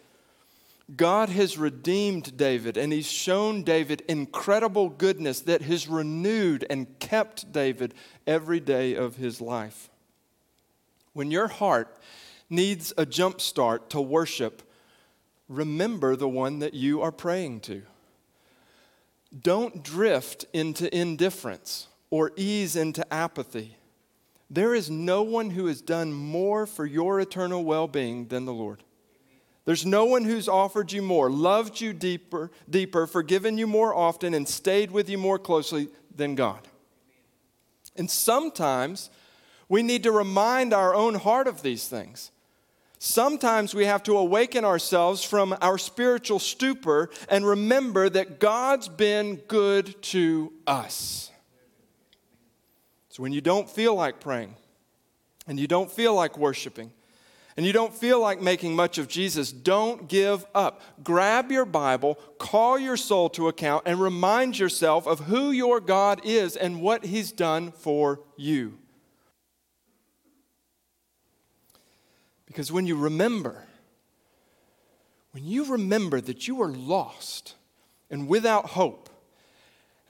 God 0.96 1.28
has 1.28 1.56
redeemed 1.58 2.36
David 2.36 2.76
and 2.76 2.92
he's 2.92 3.10
shown 3.10 3.62
David 3.62 4.02
incredible 4.08 4.88
goodness 4.88 5.40
that 5.42 5.62
has 5.62 5.88
renewed 5.88 6.66
and 6.68 6.98
kept 6.98 7.52
David 7.52 7.94
every 8.26 8.60
day 8.60 8.94
of 8.94 9.16
his 9.16 9.40
life. 9.40 9.88
When 11.12 11.30
your 11.30 11.48
heart 11.48 11.96
needs 12.50 12.92
a 12.96 13.06
jump 13.06 13.40
start 13.40 13.90
to 13.90 14.00
worship, 14.00 14.62
remember 15.48 16.16
the 16.16 16.28
one 16.28 16.58
that 16.58 16.74
you 16.74 17.00
are 17.00 17.12
praying 17.12 17.60
to. 17.60 17.82
Don't 19.40 19.82
drift 19.82 20.44
into 20.52 20.94
indifference 20.94 21.88
or 22.10 22.32
ease 22.36 22.76
into 22.76 23.10
apathy. 23.12 23.76
There 24.50 24.74
is 24.74 24.90
no 24.90 25.22
one 25.22 25.50
who 25.50 25.66
has 25.66 25.80
done 25.80 26.12
more 26.12 26.66
for 26.66 26.84
your 26.84 27.18
eternal 27.20 27.64
well 27.64 27.88
being 27.88 28.28
than 28.28 28.44
the 28.44 28.52
Lord. 28.52 28.82
There's 29.64 29.86
no 29.86 30.04
one 30.04 30.24
who's 30.24 30.48
offered 30.48 30.92
you 30.92 31.02
more, 31.02 31.30
loved 31.30 31.80
you 31.80 31.92
deeper, 31.92 32.50
deeper, 32.68 33.06
forgiven 33.06 33.56
you 33.56 33.66
more 33.66 33.94
often, 33.94 34.34
and 34.34 34.46
stayed 34.46 34.90
with 34.90 35.08
you 35.08 35.16
more 35.16 35.38
closely 35.38 35.88
than 36.14 36.34
God. 36.34 36.68
And 37.96 38.10
sometimes 38.10 39.08
we 39.68 39.82
need 39.82 40.02
to 40.02 40.12
remind 40.12 40.74
our 40.74 40.94
own 40.94 41.14
heart 41.14 41.46
of 41.46 41.62
these 41.62 41.88
things. 41.88 42.30
Sometimes 43.04 43.74
we 43.74 43.86
have 43.86 44.04
to 44.04 44.16
awaken 44.16 44.64
ourselves 44.64 45.24
from 45.24 45.56
our 45.60 45.76
spiritual 45.76 46.38
stupor 46.38 47.10
and 47.28 47.44
remember 47.44 48.08
that 48.08 48.38
God's 48.38 48.86
been 48.86 49.38
good 49.48 50.00
to 50.02 50.52
us. 50.68 51.28
So 53.08 53.24
when 53.24 53.32
you 53.32 53.40
don't 53.40 53.68
feel 53.68 53.96
like 53.96 54.20
praying, 54.20 54.54
and 55.48 55.58
you 55.58 55.66
don't 55.66 55.90
feel 55.90 56.14
like 56.14 56.38
worshiping, 56.38 56.92
and 57.56 57.66
you 57.66 57.72
don't 57.72 57.92
feel 57.92 58.20
like 58.20 58.40
making 58.40 58.76
much 58.76 58.98
of 58.98 59.08
Jesus, 59.08 59.50
don't 59.50 60.08
give 60.08 60.46
up. 60.54 60.80
Grab 61.02 61.50
your 61.50 61.64
Bible, 61.64 62.14
call 62.38 62.78
your 62.78 62.96
soul 62.96 63.28
to 63.30 63.48
account, 63.48 63.82
and 63.84 64.00
remind 64.00 64.60
yourself 64.60 65.08
of 65.08 65.18
who 65.18 65.50
your 65.50 65.80
God 65.80 66.20
is 66.22 66.54
and 66.54 66.80
what 66.80 67.04
He's 67.06 67.32
done 67.32 67.72
for 67.72 68.20
you. 68.36 68.78
Because 72.52 72.70
when 72.70 72.86
you 72.86 72.96
remember, 72.96 73.64
when 75.30 75.42
you 75.42 75.64
remember 75.64 76.20
that 76.20 76.46
you 76.46 76.60
are 76.60 76.68
lost 76.70 77.54
and 78.10 78.28
without 78.28 78.66
hope, 78.66 79.08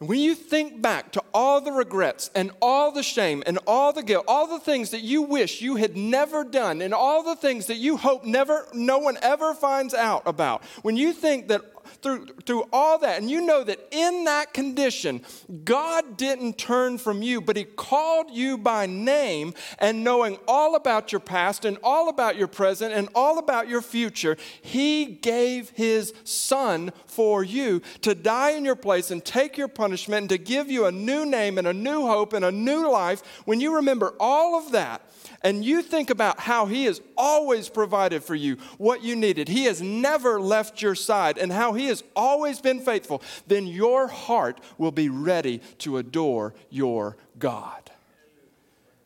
and 0.00 0.08
when 0.08 0.18
you 0.18 0.34
think 0.34 0.82
back 0.82 1.12
to 1.12 1.22
all 1.32 1.60
the 1.60 1.70
regrets 1.70 2.32
and 2.34 2.50
all 2.60 2.90
the 2.90 3.04
shame 3.04 3.44
and 3.46 3.60
all 3.64 3.92
the 3.92 4.02
guilt, 4.02 4.24
all 4.26 4.48
the 4.48 4.58
things 4.58 4.90
that 4.90 5.02
you 5.02 5.22
wish 5.22 5.62
you 5.62 5.76
had 5.76 5.96
never 5.96 6.42
done, 6.42 6.82
and 6.82 6.92
all 6.92 7.22
the 7.22 7.36
things 7.36 7.66
that 7.66 7.76
you 7.76 7.96
hope 7.96 8.24
never 8.24 8.66
no 8.72 8.98
one 8.98 9.18
ever 9.22 9.54
finds 9.54 9.94
out 9.94 10.22
about, 10.26 10.64
when 10.82 10.96
you 10.96 11.12
think 11.12 11.46
that 11.46 11.62
through, 12.02 12.26
through 12.46 12.64
all 12.72 12.98
that, 12.98 13.20
and 13.20 13.30
you 13.30 13.40
know 13.40 13.64
that 13.64 13.88
in 13.90 14.24
that 14.24 14.54
condition, 14.54 15.22
God 15.64 16.16
didn't 16.16 16.58
turn 16.58 16.98
from 16.98 17.22
you, 17.22 17.40
but 17.40 17.56
He 17.56 17.64
called 17.64 18.30
you 18.30 18.58
by 18.58 18.86
name, 18.86 19.54
and 19.78 20.04
knowing 20.04 20.38
all 20.48 20.74
about 20.74 21.12
your 21.12 21.20
past 21.20 21.64
and 21.64 21.78
all 21.82 22.08
about 22.08 22.36
your 22.36 22.48
present 22.48 22.92
and 22.92 23.08
all 23.14 23.38
about 23.38 23.68
your 23.68 23.82
future, 23.82 24.36
He 24.60 25.06
gave 25.06 25.70
His 25.70 26.12
Son 26.24 26.92
for 27.06 27.44
you 27.44 27.82
to 28.02 28.14
die 28.14 28.50
in 28.50 28.64
your 28.64 28.76
place 28.76 29.10
and 29.10 29.24
take 29.24 29.56
your 29.56 29.68
punishment 29.68 30.22
and 30.22 30.28
to 30.30 30.38
give 30.38 30.70
you 30.70 30.86
a 30.86 30.92
new 30.92 31.24
name 31.24 31.58
and 31.58 31.66
a 31.66 31.72
new 31.72 32.06
hope 32.06 32.32
and 32.32 32.44
a 32.44 32.52
new 32.52 32.90
life. 32.90 33.22
When 33.44 33.60
you 33.60 33.76
remember 33.76 34.14
all 34.18 34.58
of 34.58 34.72
that, 34.72 35.11
and 35.42 35.64
you 35.64 35.82
think 35.82 36.10
about 36.10 36.40
how 36.40 36.66
He 36.66 36.84
has 36.84 37.00
always 37.16 37.68
provided 37.68 38.22
for 38.22 38.34
you 38.34 38.56
what 38.78 39.02
you 39.02 39.16
needed, 39.16 39.48
He 39.48 39.64
has 39.64 39.82
never 39.82 40.40
left 40.40 40.80
your 40.80 40.94
side, 40.94 41.38
and 41.38 41.52
how 41.52 41.72
He 41.72 41.86
has 41.86 42.04
always 42.14 42.60
been 42.60 42.80
faithful, 42.80 43.22
then 43.46 43.66
your 43.66 44.06
heart 44.06 44.60
will 44.78 44.92
be 44.92 45.08
ready 45.08 45.58
to 45.78 45.98
adore 45.98 46.54
your 46.70 47.16
God. 47.38 47.90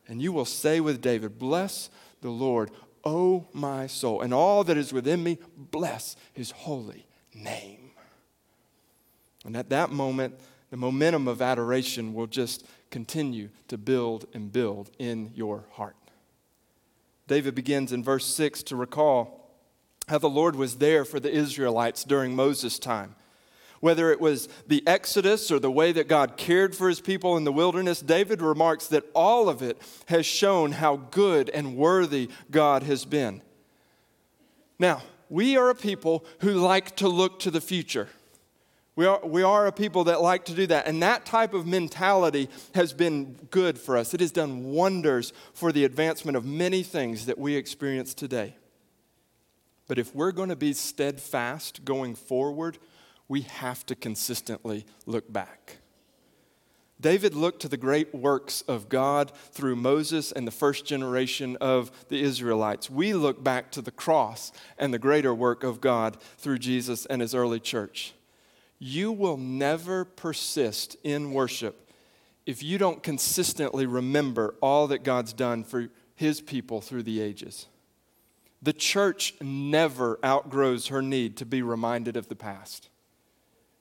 And 0.07 0.21
you 0.21 0.31
will 0.31 0.45
say 0.45 0.79
with 0.79 1.01
David, 1.01 1.37
Bless 1.37 1.89
the 2.21 2.29
Lord, 2.29 2.71
O 3.03 3.45
my 3.53 3.87
soul, 3.87 4.21
and 4.21 4.33
all 4.33 4.63
that 4.63 4.77
is 4.77 4.93
within 4.93 5.23
me, 5.23 5.39
bless 5.57 6.15
His 6.33 6.51
holy 6.51 7.07
name. 7.33 7.91
And 9.45 9.55
at 9.55 9.69
that 9.69 9.91
moment, 9.91 10.39
the 10.69 10.77
momentum 10.77 11.27
of 11.27 11.41
adoration 11.41 12.13
will 12.13 12.27
just 12.27 12.65
continue 12.91 13.49
to 13.69 13.77
build 13.77 14.27
and 14.33 14.51
build 14.51 14.91
in 14.99 15.31
your 15.33 15.65
heart. 15.71 15.95
David 17.27 17.55
begins 17.55 17.91
in 17.91 18.03
verse 18.03 18.25
6 18.25 18.63
to 18.63 18.75
recall 18.75 19.51
how 20.07 20.17
the 20.17 20.29
Lord 20.29 20.55
was 20.55 20.77
there 20.77 21.03
for 21.03 21.19
the 21.19 21.31
Israelites 21.31 22.03
during 22.03 22.35
Moses' 22.35 22.79
time. 22.79 23.15
Whether 23.79 24.11
it 24.11 24.19
was 24.19 24.49
the 24.65 24.81
Exodus 24.87 25.51
or 25.51 25.59
the 25.59 25.69
way 25.69 25.91
that 25.91 26.07
God 26.07 26.37
cared 26.37 26.75
for 26.75 26.89
his 26.89 26.99
people 26.99 27.37
in 27.37 27.43
the 27.43 27.51
wilderness, 27.51 27.99
David 28.01 28.41
remarks 28.41 28.87
that 28.87 29.03
all 29.13 29.49
of 29.49 29.61
it 29.61 29.79
has 30.07 30.25
shown 30.25 30.71
how 30.71 30.95
good 30.95 31.49
and 31.49 31.75
worthy 31.75 32.29
God 32.49 32.83
has 32.83 33.05
been. 33.05 33.41
Now, 34.79 35.03
we 35.29 35.57
are 35.57 35.69
a 35.69 35.75
people 35.75 36.25
who 36.39 36.53
like 36.53 36.95
to 36.97 37.07
look 37.07 37.39
to 37.41 37.51
the 37.51 37.61
future. 37.61 38.07
We 38.97 39.05
are, 39.05 39.21
we 39.23 39.43
are 39.43 39.67
a 39.67 39.71
people 39.71 40.05
that 40.05 40.23
like 40.23 40.45
to 40.45 40.53
do 40.53 40.65
that. 40.67 40.87
And 40.87 41.03
that 41.03 41.23
type 41.23 41.53
of 41.53 41.67
mentality 41.67 42.49
has 42.73 42.93
been 42.93 43.37
good 43.51 43.77
for 43.77 43.95
us. 43.95 44.15
It 44.15 44.21
has 44.21 44.31
done 44.31 44.63
wonders 44.63 45.33
for 45.53 45.71
the 45.71 45.85
advancement 45.85 46.35
of 46.35 46.45
many 46.45 46.81
things 46.81 47.27
that 47.27 47.37
we 47.37 47.55
experience 47.55 48.15
today. 48.15 48.55
But 49.87 49.99
if 49.99 50.15
we're 50.15 50.31
going 50.31 50.49
to 50.49 50.55
be 50.55 50.73
steadfast 50.73 51.85
going 51.85 52.15
forward, 52.15 52.79
we 53.27 53.41
have 53.41 53.85
to 53.85 53.95
consistently 53.95 54.83
look 55.05 55.31
back. 55.31 55.77
David 56.99 57.35
looked 57.35 57.61
to 57.61 57.69
the 57.69 57.77
great 57.77 58.15
works 58.15 58.61
of 58.61 58.89
God 58.89 59.31
through 59.51 59.75
Moses 59.75 60.31
and 60.31 60.47
the 60.47 60.51
first 60.51 60.87
generation 60.87 61.55
of 61.61 61.91
the 62.09 62.19
Israelites. 62.19 62.89
We 62.89 63.13
look 63.13 63.43
back 63.43 63.69
to 63.73 63.83
the 63.83 63.91
cross 63.91 64.51
and 64.79 64.91
the 64.91 64.97
greater 64.97 65.35
work 65.35 65.63
of 65.63 65.81
God 65.81 66.17
through 66.39 66.57
Jesus 66.57 67.05
and 67.05 67.21
his 67.21 67.35
early 67.35 67.59
church. 67.59 68.15
You 68.79 69.11
will 69.11 69.37
never 69.37 70.05
persist 70.05 70.95
in 71.03 71.33
worship 71.33 71.89
if 72.45 72.63
you 72.63 72.77
don't 72.77 73.03
consistently 73.03 73.85
remember 73.85 74.55
all 74.61 74.87
that 74.87 75.03
God's 75.03 75.33
done 75.33 75.63
for 75.63 75.89
his 76.15 76.41
people 76.41 76.79
through 76.81 77.03
the 77.03 77.21
ages. 77.21 77.67
The 78.61 78.73
church 78.73 79.35
never 79.41 80.17
outgrows 80.23 80.87
her 80.87 81.01
need 81.01 81.37
to 81.37 81.45
be 81.45 81.61
reminded 81.61 82.17
of 82.17 82.27
the 82.27 82.35
past. 82.35 82.89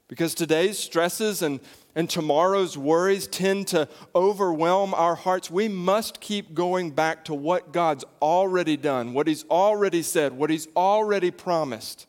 Because 0.09 0.35
today's 0.35 0.79
stresses 0.79 1.43
and, 1.43 1.61
and 1.95 2.09
tomorrow's 2.09 2.79
worries 2.79 3.27
tend 3.27 3.69
to 3.69 3.89
overwhelm 4.15 4.95
our 4.95 5.17
hearts, 5.17 5.51
we 5.51 5.67
must 5.67 6.21
keep 6.21 6.55
going 6.55 6.91
back 6.91 7.25
to 7.25 7.35
what 7.35 7.73
God's 7.73 8.05
already 8.23 8.77
done, 8.77 9.15
what 9.15 9.27
He's 9.27 9.45
already 9.45 10.03
said, 10.03 10.33
what 10.33 10.51
He's 10.51 10.69
already 10.77 11.31
promised. 11.31 12.07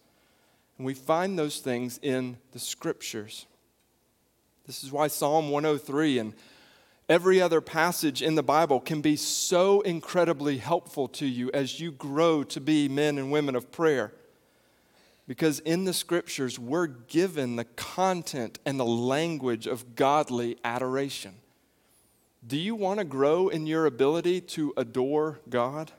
And 0.78 0.86
we 0.86 0.94
find 0.94 1.38
those 1.38 1.60
things 1.60 2.00
in 2.02 2.38
the 2.52 2.60
scriptures. 2.60 3.46
This 4.66 4.84
is 4.84 4.92
why 4.92 5.08
Psalm 5.08 5.50
103 5.50 6.20
and 6.20 6.34
every 7.10 7.42
other 7.42 7.62
passage 7.62 8.22
in 8.22 8.36
the 8.36 8.44
Bible 8.44 8.80
can 8.80 9.02
be 9.02 9.16
so 9.16 9.82
incredibly 9.82 10.58
helpful 10.58 11.08
to 11.08 11.26
you 11.26 11.50
as 11.54 11.80
you 11.80 11.92
grow 11.92 12.44
to 12.44 12.60
be 12.60 12.90
men 12.90 13.18
and 13.18 13.32
women 13.32 13.56
of 13.56 13.72
prayer. 13.72 14.14
Because 15.28 15.60
in 15.60 15.84
the 15.84 15.94
scriptures, 15.94 16.58
we're 16.58 16.88
given 16.88 17.56
the 17.56 17.66
content 17.66 18.60
and 18.66 18.80
the 18.80 18.86
language 18.86 19.68
of 19.68 19.96
godly 19.96 20.58
adoration. 20.64 21.36
Do 22.46 22.58
you 22.58 22.76
want 22.76 23.00
to 23.00 23.06
grow 23.06 23.50
in 23.50 23.68
your 23.68 23.86
ability 23.86 24.42
to 24.42 24.74
adore 24.78 25.40
God? 25.50 25.92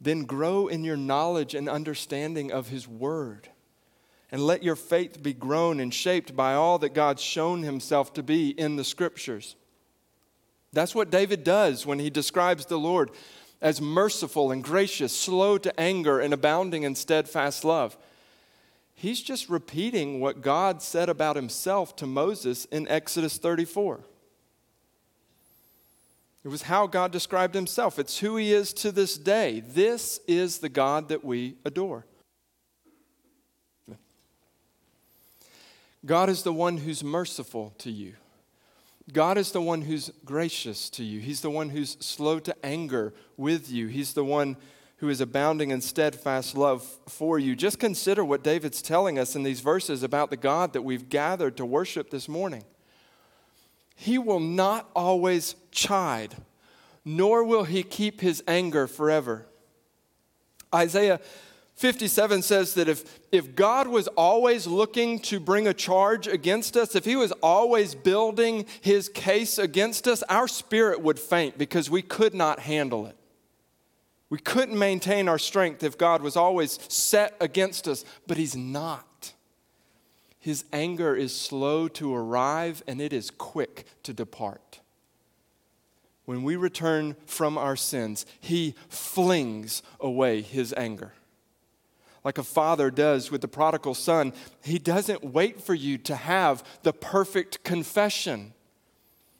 Then 0.00 0.24
grow 0.24 0.68
in 0.68 0.84
your 0.84 0.96
knowledge 0.96 1.54
and 1.54 1.68
understanding 1.68 2.50
of 2.50 2.68
His 2.68 2.88
Word. 2.88 3.50
And 4.34 4.44
let 4.44 4.64
your 4.64 4.74
faith 4.74 5.22
be 5.22 5.32
grown 5.32 5.78
and 5.78 5.94
shaped 5.94 6.34
by 6.34 6.54
all 6.54 6.80
that 6.80 6.92
God's 6.92 7.22
shown 7.22 7.62
Himself 7.62 8.12
to 8.14 8.22
be 8.24 8.48
in 8.50 8.74
the 8.74 8.82
scriptures. 8.82 9.54
That's 10.72 10.92
what 10.92 11.12
David 11.12 11.44
does 11.44 11.86
when 11.86 12.00
he 12.00 12.10
describes 12.10 12.66
the 12.66 12.76
Lord 12.76 13.12
as 13.62 13.80
merciful 13.80 14.50
and 14.50 14.64
gracious, 14.64 15.16
slow 15.16 15.56
to 15.58 15.80
anger, 15.80 16.18
and 16.18 16.34
abounding 16.34 16.82
in 16.82 16.96
steadfast 16.96 17.64
love. 17.64 17.96
He's 18.92 19.22
just 19.22 19.48
repeating 19.48 20.18
what 20.18 20.42
God 20.42 20.82
said 20.82 21.08
about 21.08 21.36
himself 21.36 21.94
to 21.94 22.04
Moses 22.04 22.64
in 22.64 22.88
Exodus 22.88 23.38
34. 23.38 24.00
It 26.42 26.48
was 26.48 26.62
how 26.62 26.88
God 26.88 27.12
described 27.12 27.54
himself. 27.54 28.00
It's 28.00 28.18
who 28.18 28.34
he 28.34 28.52
is 28.52 28.72
to 28.72 28.90
this 28.90 29.16
day. 29.16 29.60
This 29.60 30.18
is 30.26 30.58
the 30.58 30.68
God 30.68 31.08
that 31.10 31.24
we 31.24 31.54
adore. 31.64 32.04
God 36.04 36.28
is 36.28 36.42
the 36.42 36.52
one 36.52 36.78
who's 36.78 37.02
merciful 37.02 37.74
to 37.78 37.90
you. 37.90 38.14
God 39.12 39.38
is 39.38 39.52
the 39.52 39.60
one 39.60 39.82
who's 39.82 40.10
gracious 40.24 40.88
to 40.90 41.04
you. 41.04 41.20
He's 41.20 41.40
the 41.40 41.50
one 41.50 41.70
who's 41.70 41.96
slow 42.00 42.38
to 42.40 42.56
anger 42.64 43.12
with 43.36 43.70
you. 43.70 43.86
He's 43.86 44.14
the 44.14 44.24
one 44.24 44.56
who 44.98 45.08
is 45.08 45.20
abounding 45.20 45.70
in 45.70 45.80
steadfast 45.80 46.56
love 46.56 46.82
for 47.08 47.38
you. 47.38 47.54
Just 47.54 47.78
consider 47.78 48.24
what 48.24 48.42
David's 48.42 48.80
telling 48.80 49.18
us 49.18 49.36
in 49.36 49.42
these 49.42 49.60
verses 49.60 50.02
about 50.02 50.30
the 50.30 50.36
God 50.36 50.72
that 50.72 50.82
we've 50.82 51.08
gathered 51.08 51.56
to 51.58 51.66
worship 51.66 52.10
this 52.10 52.28
morning. 52.28 52.64
He 53.94 54.18
will 54.18 54.40
not 54.40 54.88
always 54.94 55.54
chide, 55.70 56.34
nor 57.04 57.44
will 57.44 57.64
he 57.64 57.82
keep 57.82 58.20
his 58.20 58.42
anger 58.48 58.86
forever. 58.86 59.46
Isaiah 60.74 61.20
57 61.76 62.42
says 62.42 62.74
that 62.74 62.88
if, 62.88 63.04
if 63.32 63.56
God 63.56 63.88
was 63.88 64.06
always 64.08 64.66
looking 64.66 65.18
to 65.20 65.40
bring 65.40 65.66
a 65.66 65.74
charge 65.74 66.28
against 66.28 66.76
us, 66.76 66.94
if 66.94 67.04
He 67.04 67.16
was 67.16 67.32
always 67.42 67.94
building 67.96 68.66
His 68.80 69.08
case 69.08 69.58
against 69.58 70.06
us, 70.06 70.22
our 70.24 70.46
spirit 70.46 71.02
would 71.02 71.18
faint 71.18 71.58
because 71.58 71.90
we 71.90 72.00
could 72.00 72.32
not 72.32 72.60
handle 72.60 73.06
it. 73.06 73.16
We 74.30 74.38
couldn't 74.38 74.78
maintain 74.78 75.28
our 75.28 75.38
strength 75.38 75.82
if 75.82 75.98
God 75.98 76.22
was 76.22 76.36
always 76.36 76.78
set 76.92 77.36
against 77.40 77.88
us, 77.88 78.04
but 78.26 78.36
He's 78.36 78.54
not. 78.54 79.32
His 80.38 80.64
anger 80.72 81.16
is 81.16 81.34
slow 81.34 81.88
to 81.88 82.14
arrive 82.14 82.84
and 82.86 83.00
it 83.00 83.12
is 83.12 83.30
quick 83.30 83.84
to 84.04 84.12
depart. 84.12 84.80
When 86.24 86.44
we 86.44 86.54
return 86.54 87.16
from 87.26 87.58
our 87.58 87.74
sins, 87.74 88.26
He 88.38 88.76
flings 88.88 89.82
away 89.98 90.40
His 90.40 90.72
anger 90.76 91.14
like 92.24 92.38
a 92.38 92.42
father 92.42 92.90
does 92.90 93.30
with 93.30 93.42
the 93.42 93.48
prodigal 93.48 93.94
son, 93.94 94.32
he 94.62 94.78
doesn't 94.78 95.22
wait 95.22 95.60
for 95.60 95.74
you 95.74 95.98
to 95.98 96.16
have 96.16 96.64
the 96.82 96.92
perfect 96.92 97.62
confession. 97.62 98.54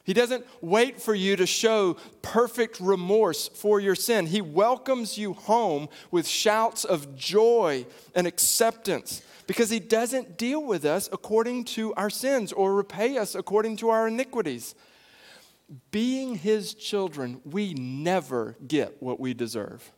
He 0.05 0.13
doesn't 0.13 0.47
wait 0.61 1.01
for 1.01 1.15
you 1.15 1.35
to 1.37 1.47
show 1.47 1.97
perfect 2.21 2.79
remorse 2.79 3.49
for 3.49 3.81
your 3.81 3.95
sin. 3.95 4.27
He 4.27 4.43
welcomes 4.43 5.17
you 5.17 5.33
home 5.33 5.89
with 6.11 6.29
shouts 6.29 6.85
of 6.85 7.17
joy 7.17 7.87
and 8.15 8.27
acceptance 8.27 9.23
because 9.47 9.71
he 9.71 9.81
doesn't 9.81 10.37
deal 10.37 10.63
with 10.63 10.85
us 10.85 11.09
according 11.11 11.65
to 11.65 11.95
our 11.95 12.11
sins 12.11 12.53
or 12.53 12.75
repay 12.75 13.17
us 13.17 13.35
according 13.35 13.79
to 13.79 13.89
our 13.89 14.09
iniquities. 14.09 14.75
Being 15.91 16.35
his 16.35 16.75
children, 16.75 17.41
we 17.45 17.73
never 17.73 18.57
get 18.67 19.03
what 19.03 19.19
we 19.19 19.33
deserve. 19.33 19.91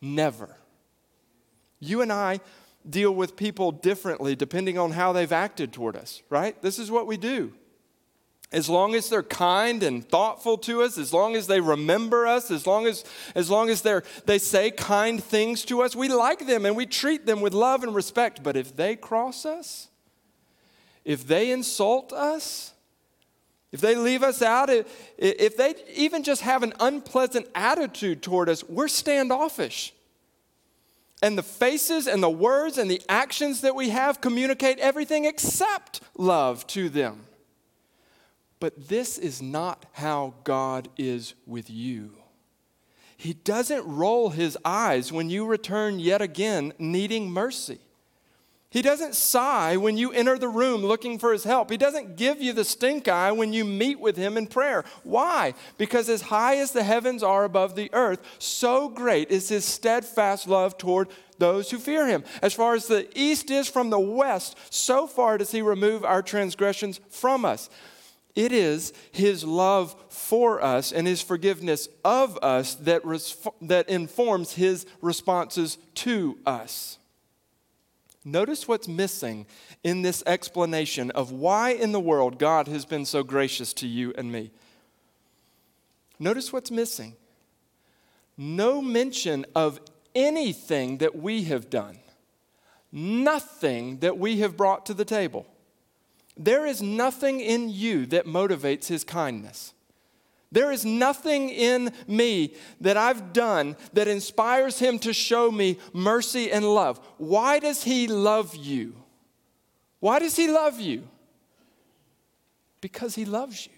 Never. 0.00 0.56
You 1.82 2.00
and 2.00 2.12
I 2.12 2.40
deal 2.88 3.12
with 3.12 3.36
people 3.36 3.72
differently 3.72 4.36
depending 4.36 4.78
on 4.78 4.92
how 4.92 5.12
they've 5.12 5.32
acted 5.32 5.72
toward 5.72 5.96
us, 5.96 6.22
right? 6.30 6.60
This 6.62 6.78
is 6.78 6.90
what 6.90 7.08
we 7.08 7.16
do. 7.16 7.52
As 8.52 8.68
long 8.68 8.94
as 8.94 9.08
they're 9.08 9.22
kind 9.22 9.82
and 9.82 10.06
thoughtful 10.06 10.58
to 10.58 10.82
us, 10.82 10.96
as 10.96 11.12
long 11.12 11.34
as 11.34 11.48
they 11.48 11.60
remember 11.60 12.26
us, 12.26 12.50
as 12.50 12.66
long 12.66 12.86
as, 12.86 13.02
as, 13.34 13.50
long 13.50 13.68
as 13.68 13.82
they're, 13.82 14.04
they 14.26 14.38
say 14.38 14.70
kind 14.70 15.22
things 15.24 15.64
to 15.64 15.82
us, 15.82 15.96
we 15.96 16.08
like 16.08 16.46
them 16.46 16.66
and 16.66 16.76
we 16.76 16.86
treat 16.86 17.26
them 17.26 17.40
with 17.40 17.52
love 17.52 17.82
and 17.82 17.94
respect. 17.94 18.42
But 18.42 18.56
if 18.56 18.76
they 18.76 18.94
cross 18.94 19.44
us, 19.44 19.88
if 21.04 21.26
they 21.26 21.50
insult 21.50 22.12
us, 22.12 22.74
if 23.72 23.80
they 23.80 23.96
leave 23.96 24.22
us 24.22 24.40
out, 24.42 24.70
if 24.70 25.56
they 25.56 25.74
even 25.96 26.22
just 26.22 26.42
have 26.42 26.62
an 26.62 26.74
unpleasant 26.78 27.48
attitude 27.54 28.22
toward 28.22 28.48
us, 28.50 28.62
we're 28.68 28.86
standoffish. 28.86 29.94
And 31.22 31.38
the 31.38 31.42
faces 31.42 32.08
and 32.08 32.20
the 32.22 32.28
words 32.28 32.76
and 32.76 32.90
the 32.90 33.00
actions 33.08 33.60
that 33.60 33.76
we 33.76 33.90
have 33.90 34.20
communicate 34.20 34.80
everything 34.80 35.24
except 35.24 36.00
love 36.18 36.66
to 36.68 36.88
them. 36.88 37.26
But 38.58 38.88
this 38.88 39.18
is 39.18 39.40
not 39.40 39.86
how 39.92 40.34
God 40.44 40.88
is 40.96 41.34
with 41.46 41.70
you. 41.70 42.12
He 43.16 43.34
doesn't 43.34 43.86
roll 43.86 44.30
his 44.30 44.58
eyes 44.64 45.12
when 45.12 45.30
you 45.30 45.46
return 45.46 46.00
yet 46.00 46.20
again 46.20 46.72
needing 46.78 47.30
mercy. 47.30 47.78
He 48.72 48.80
doesn't 48.80 49.14
sigh 49.14 49.76
when 49.76 49.98
you 49.98 50.12
enter 50.12 50.38
the 50.38 50.48
room 50.48 50.80
looking 50.80 51.18
for 51.18 51.30
his 51.30 51.44
help. 51.44 51.70
He 51.70 51.76
doesn't 51.76 52.16
give 52.16 52.40
you 52.40 52.54
the 52.54 52.64
stink 52.64 53.06
eye 53.06 53.30
when 53.30 53.52
you 53.52 53.66
meet 53.66 54.00
with 54.00 54.16
him 54.16 54.38
in 54.38 54.46
prayer. 54.46 54.82
Why? 55.02 55.52
Because 55.76 56.08
as 56.08 56.22
high 56.22 56.56
as 56.56 56.70
the 56.70 56.82
heavens 56.82 57.22
are 57.22 57.44
above 57.44 57.76
the 57.76 57.90
earth, 57.92 58.20
so 58.38 58.88
great 58.88 59.30
is 59.30 59.50
his 59.50 59.66
steadfast 59.66 60.48
love 60.48 60.78
toward 60.78 61.08
those 61.36 61.70
who 61.70 61.78
fear 61.78 62.06
him. 62.06 62.24
As 62.40 62.54
far 62.54 62.74
as 62.74 62.86
the 62.86 63.06
east 63.14 63.50
is 63.50 63.68
from 63.68 63.90
the 63.90 64.00
west, 64.00 64.56
so 64.72 65.06
far 65.06 65.36
does 65.36 65.50
he 65.50 65.60
remove 65.60 66.02
our 66.02 66.22
transgressions 66.22 66.98
from 67.10 67.44
us. 67.44 67.68
It 68.34 68.52
is 68.52 68.94
his 69.10 69.44
love 69.44 69.94
for 70.08 70.62
us 70.62 70.92
and 70.92 71.06
his 71.06 71.20
forgiveness 71.20 71.90
of 72.06 72.38
us 72.42 72.76
that, 72.76 73.04
res- 73.04 73.36
that 73.60 73.90
informs 73.90 74.54
his 74.54 74.86
responses 75.02 75.76
to 75.96 76.38
us. 76.46 76.96
Notice 78.24 78.68
what's 78.68 78.86
missing 78.86 79.46
in 79.82 80.02
this 80.02 80.22
explanation 80.26 81.10
of 81.10 81.32
why 81.32 81.70
in 81.70 81.92
the 81.92 82.00
world 82.00 82.38
God 82.38 82.68
has 82.68 82.84
been 82.84 83.04
so 83.04 83.22
gracious 83.22 83.72
to 83.74 83.88
you 83.88 84.14
and 84.16 84.30
me. 84.30 84.52
Notice 86.18 86.52
what's 86.52 86.70
missing. 86.70 87.16
No 88.36 88.80
mention 88.80 89.44
of 89.56 89.80
anything 90.14 90.98
that 90.98 91.16
we 91.16 91.44
have 91.44 91.68
done, 91.68 91.98
nothing 92.92 93.98
that 93.98 94.18
we 94.18 94.38
have 94.38 94.56
brought 94.56 94.86
to 94.86 94.94
the 94.94 95.04
table. 95.04 95.46
There 96.36 96.64
is 96.64 96.80
nothing 96.80 97.40
in 97.40 97.70
you 97.70 98.06
that 98.06 98.26
motivates 98.26 98.86
his 98.86 99.04
kindness. 99.04 99.74
There 100.52 100.70
is 100.70 100.84
nothing 100.84 101.48
in 101.48 101.92
me 102.06 102.54
that 102.82 102.98
I've 102.98 103.32
done 103.32 103.74
that 103.94 104.06
inspires 104.06 104.78
him 104.78 104.98
to 105.00 105.14
show 105.14 105.50
me 105.50 105.78
mercy 105.94 106.52
and 106.52 106.64
love. 106.64 107.00
Why 107.16 107.58
does 107.58 107.82
he 107.82 108.06
love 108.06 108.54
you? 108.54 108.94
Why 109.98 110.18
does 110.18 110.36
he 110.36 110.48
love 110.48 110.78
you? 110.78 111.08
Because 112.82 113.14
he 113.14 113.24
loves 113.24 113.66
you. 113.66 113.72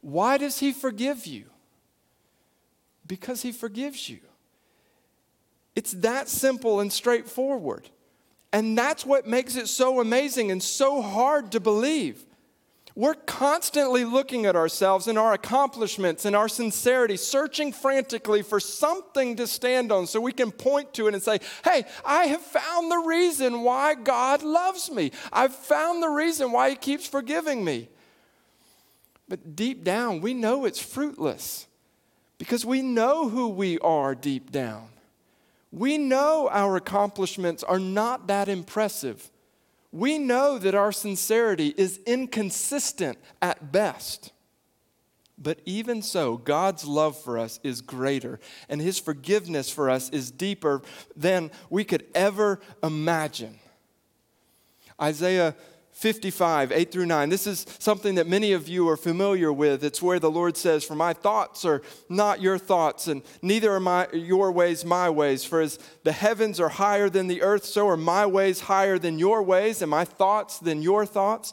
Why 0.00 0.38
does 0.38 0.58
he 0.58 0.72
forgive 0.72 1.26
you? 1.26 1.44
Because 3.06 3.42
he 3.42 3.52
forgives 3.52 4.08
you. 4.08 4.20
It's 5.76 5.92
that 5.92 6.30
simple 6.30 6.80
and 6.80 6.90
straightforward. 6.90 7.88
And 8.50 8.78
that's 8.78 9.04
what 9.04 9.26
makes 9.26 9.56
it 9.56 9.68
so 9.68 10.00
amazing 10.00 10.50
and 10.50 10.62
so 10.62 11.02
hard 11.02 11.52
to 11.52 11.60
believe. 11.60 12.24
We're 12.94 13.14
constantly 13.14 14.04
looking 14.04 14.44
at 14.44 14.54
ourselves 14.54 15.06
and 15.06 15.18
our 15.18 15.32
accomplishments 15.32 16.26
and 16.26 16.36
our 16.36 16.48
sincerity, 16.48 17.16
searching 17.16 17.72
frantically 17.72 18.42
for 18.42 18.60
something 18.60 19.36
to 19.36 19.46
stand 19.46 19.90
on 19.90 20.06
so 20.06 20.20
we 20.20 20.32
can 20.32 20.50
point 20.50 20.92
to 20.94 21.08
it 21.08 21.14
and 21.14 21.22
say, 21.22 21.40
Hey, 21.64 21.84
I 22.04 22.26
have 22.26 22.42
found 22.42 22.90
the 22.90 22.98
reason 22.98 23.62
why 23.62 23.94
God 23.94 24.42
loves 24.42 24.90
me. 24.90 25.10
I've 25.32 25.54
found 25.54 26.02
the 26.02 26.08
reason 26.08 26.52
why 26.52 26.70
He 26.70 26.76
keeps 26.76 27.06
forgiving 27.06 27.64
me. 27.64 27.88
But 29.26 29.56
deep 29.56 29.84
down, 29.84 30.20
we 30.20 30.34
know 30.34 30.66
it's 30.66 30.78
fruitless 30.78 31.66
because 32.36 32.66
we 32.66 32.82
know 32.82 33.30
who 33.30 33.48
we 33.48 33.78
are 33.78 34.14
deep 34.14 34.52
down. 34.52 34.88
We 35.70 35.96
know 35.96 36.50
our 36.52 36.76
accomplishments 36.76 37.62
are 37.62 37.78
not 37.78 38.26
that 38.26 38.50
impressive. 38.50 39.30
We 39.92 40.18
know 40.18 40.58
that 40.58 40.74
our 40.74 40.90
sincerity 40.90 41.74
is 41.76 42.00
inconsistent 42.06 43.18
at 43.42 43.70
best. 43.70 44.32
But 45.36 45.60
even 45.64 46.02
so, 46.02 46.36
God's 46.36 46.84
love 46.84 47.20
for 47.20 47.38
us 47.38 47.60
is 47.62 47.80
greater, 47.80 48.40
and 48.68 48.80
His 48.80 48.98
forgiveness 48.98 49.70
for 49.70 49.90
us 49.90 50.08
is 50.10 50.30
deeper 50.30 50.82
than 51.14 51.50
we 51.68 51.84
could 51.84 52.06
ever 52.14 52.60
imagine. 52.82 53.58
Isaiah 55.00 55.56
55, 55.92 56.72
8 56.72 56.90
through 56.90 57.06
9. 57.06 57.28
This 57.28 57.46
is 57.46 57.66
something 57.78 58.14
that 58.14 58.26
many 58.26 58.52
of 58.52 58.66
you 58.66 58.88
are 58.88 58.96
familiar 58.96 59.52
with. 59.52 59.84
It's 59.84 60.00
where 60.00 60.18
the 60.18 60.30
Lord 60.30 60.56
says, 60.56 60.84
For 60.84 60.94
my 60.94 61.12
thoughts 61.12 61.64
are 61.64 61.82
not 62.08 62.40
your 62.40 62.58
thoughts, 62.58 63.08
and 63.08 63.22
neither 63.42 63.70
are 63.72 63.80
my, 63.80 64.08
your 64.12 64.50
ways 64.50 64.84
my 64.84 65.10
ways. 65.10 65.44
For 65.44 65.60
as 65.60 65.78
the 66.02 66.12
heavens 66.12 66.58
are 66.58 66.70
higher 66.70 67.10
than 67.10 67.28
the 67.28 67.42
earth, 67.42 67.64
so 67.64 67.86
are 67.88 67.96
my 67.96 68.26
ways 68.26 68.60
higher 68.60 68.98
than 68.98 69.18
your 69.18 69.42
ways, 69.42 69.82
and 69.82 69.90
my 69.90 70.04
thoughts 70.04 70.58
than 70.58 70.82
your 70.82 71.04
thoughts. 71.04 71.52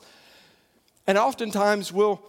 And 1.05 1.17
oftentimes 1.17 1.91
we'll 1.91 2.21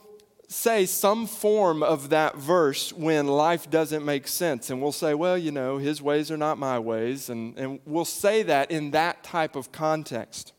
say 0.48 0.84
some 0.84 1.28
form 1.28 1.80
of 1.80 2.10
that 2.10 2.36
verse 2.36 2.92
when 2.92 3.28
life 3.28 3.70
doesn't 3.70 4.04
make 4.04 4.26
sense. 4.26 4.68
And 4.68 4.82
we'll 4.82 4.90
say, 4.90 5.14
well, 5.14 5.38
you 5.38 5.52
know, 5.52 5.78
his 5.78 6.02
ways 6.02 6.28
are 6.32 6.36
not 6.36 6.58
my 6.58 6.80
ways. 6.80 7.30
And, 7.30 7.56
and 7.56 7.78
we'll 7.86 8.04
say 8.04 8.42
that 8.42 8.72
in 8.72 8.90
that 8.90 9.22
type 9.22 9.54
of 9.54 9.70
context 9.70 10.52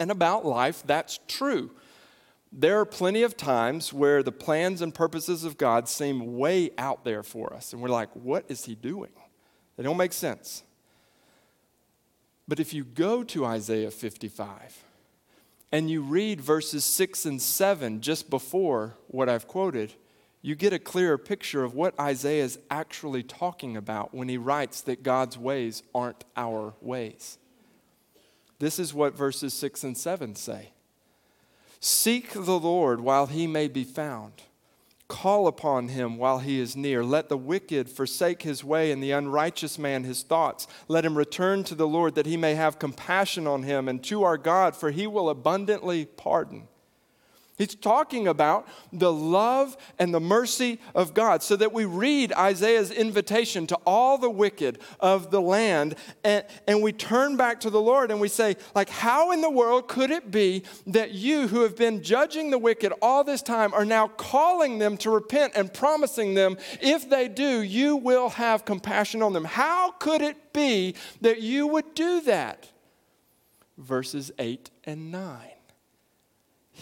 and 0.00 0.10
about 0.10 0.44
life, 0.44 0.82
that's 0.84 1.20
true. 1.28 1.70
There 2.50 2.80
are 2.80 2.84
plenty 2.84 3.22
of 3.22 3.36
times 3.36 3.92
where 3.92 4.24
the 4.24 4.32
plans 4.32 4.80
and 4.80 4.92
purposes 4.92 5.44
of 5.44 5.56
God 5.56 5.88
seem 5.88 6.36
way 6.36 6.70
out 6.76 7.04
there 7.04 7.22
for 7.22 7.54
us, 7.54 7.72
and 7.72 7.80
we're 7.80 7.88
like, 7.88 8.08
what 8.14 8.44
is 8.48 8.64
He 8.64 8.74
doing? 8.74 9.12
They 9.76 9.84
don't 9.84 9.96
make 9.96 10.12
sense. 10.12 10.64
But 12.48 12.58
if 12.58 12.74
you 12.74 12.82
go 12.82 13.22
to 13.22 13.44
Isaiah 13.44 13.92
55 13.92 14.82
and 15.70 15.88
you 15.88 16.02
read 16.02 16.40
verses 16.40 16.84
6 16.84 17.24
and 17.24 17.40
7 17.40 18.00
just 18.00 18.28
before 18.28 18.96
what 19.06 19.28
I've 19.28 19.46
quoted, 19.46 19.94
you 20.42 20.56
get 20.56 20.72
a 20.72 20.80
clearer 20.80 21.18
picture 21.18 21.62
of 21.62 21.74
what 21.74 21.98
Isaiah 22.00 22.42
is 22.42 22.58
actually 22.70 23.22
talking 23.22 23.76
about 23.76 24.12
when 24.12 24.28
he 24.28 24.36
writes 24.36 24.80
that 24.82 25.04
God's 25.04 25.38
ways 25.38 25.84
aren't 25.94 26.24
our 26.36 26.74
ways. 26.80 27.38
This 28.60 28.78
is 28.78 28.94
what 28.94 29.16
verses 29.16 29.52
6 29.54 29.82
and 29.84 29.98
7 29.98 30.36
say 30.36 30.70
Seek 31.80 32.32
the 32.32 32.58
Lord 32.58 33.00
while 33.00 33.26
he 33.26 33.46
may 33.46 33.66
be 33.66 33.84
found. 33.84 34.42
Call 35.08 35.48
upon 35.48 35.88
him 35.88 36.18
while 36.18 36.38
he 36.38 36.60
is 36.60 36.76
near. 36.76 37.02
Let 37.02 37.28
the 37.28 37.38
wicked 37.38 37.88
forsake 37.88 38.42
his 38.42 38.62
way 38.62 38.92
and 38.92 39.02
the 39.02 39.10
unrighteous 39.10 39.76
man 39.76 40.04
his 40.04 40.22
thoughts. 40.22 40.68
Let 40.86 41.04
him 41.04 41.18
return 41.18 41.64
to 41.64 41.74
the 41.74 41.88
Lord 41.88 42.14
that 42.14 42.26
he 42.26 42.36
may 42.36 42.54
have 42.54 42.78
compassion 42.78 43.46
on 43.48 43.64
him 43.64 43.88
and 43.88 44.04
to 44.04 44.22
our 44.22 44.38
God, 44.38 44.76
for 44.76 44.92
he 44.92 45.08
will 45.08 45.28
abundantly 45.28 46.04
pardon. 46.04 46.68
He's 47.60 47.74
talking 47.74 48.26
about 48.26 48.66
the 48.90 49.12
love 49.12 49.76
and 49.98 50.14
the 50.14 50.20
mercy 50.20 50.80
of 50.94 51.12
God, 51.12 51.42
so 51.42 51.56
that 51.56 51.74
we 51.74 51.84
read 51.84 52.32
Isaiah's 52.32 52.90
invitation 52.90 53.66
to 53.66 53.76
all 53.84 54.16
the 54.16 54.30
wicked 54.30 54.78
of 54.98 55.30
the 55.30 55.42
land, 55.42 55.96
and, 56.24 56.42
and 56.66 56.82
we 56.82 56.92
turn 56.92 57.36
back 57.36 57.60
to 57.60 57.68
the 57.68 57.78
Lord 57.78 58.10
and 58.10 58.18
we 58.18 58.28
say, 58.28 58.56
like, 58.74 58.88
how 58.88 59.32
in 59.32 59.42
the 59.42 59.50
world 59.50 59.88
could 59.88 60.10
it 60.10 60.30
be 60.30 60.62
that 60.86 61.10
you 61.10 61.48
who 61.48 61.60
have 61.60 61.76
been 61.76 62.02
judging 62.02 62.48
the 62.48 62.56
wicked 62.56 62.94
all 63.02 63.24
this 63.24 63.42
time 63.42 63.74
are 63.74 63.84
now 63.84 64.08
calling 64.08 64.78
them 64.78 64.96
to 64.96 65.10
repent 65.10 65.52
and 65.54 65.70
promising 65.70 66.32
them, 66.32 66.56
if 66.80 67.10
they 67.10 67.28
do, 67.28 67.60
you 67.60 67.94
will 67.94 68.30
have 68.30 68.64
compassion 68.64 69.20
on 69.20 69.34
them? 69.34 69.44
How 69.44 69.90
could 69.90 70.22
it 70.22 70.54
be 70.54 70.94
that 71.20 71.42
you 71.42 71.66
would 71.66 71.94
do 71.94 72.22
that? 72.22 72.70
Verses 73.76 74.32
8 74.38 74.70
and 74.84 75.12
9. 75.12 75.59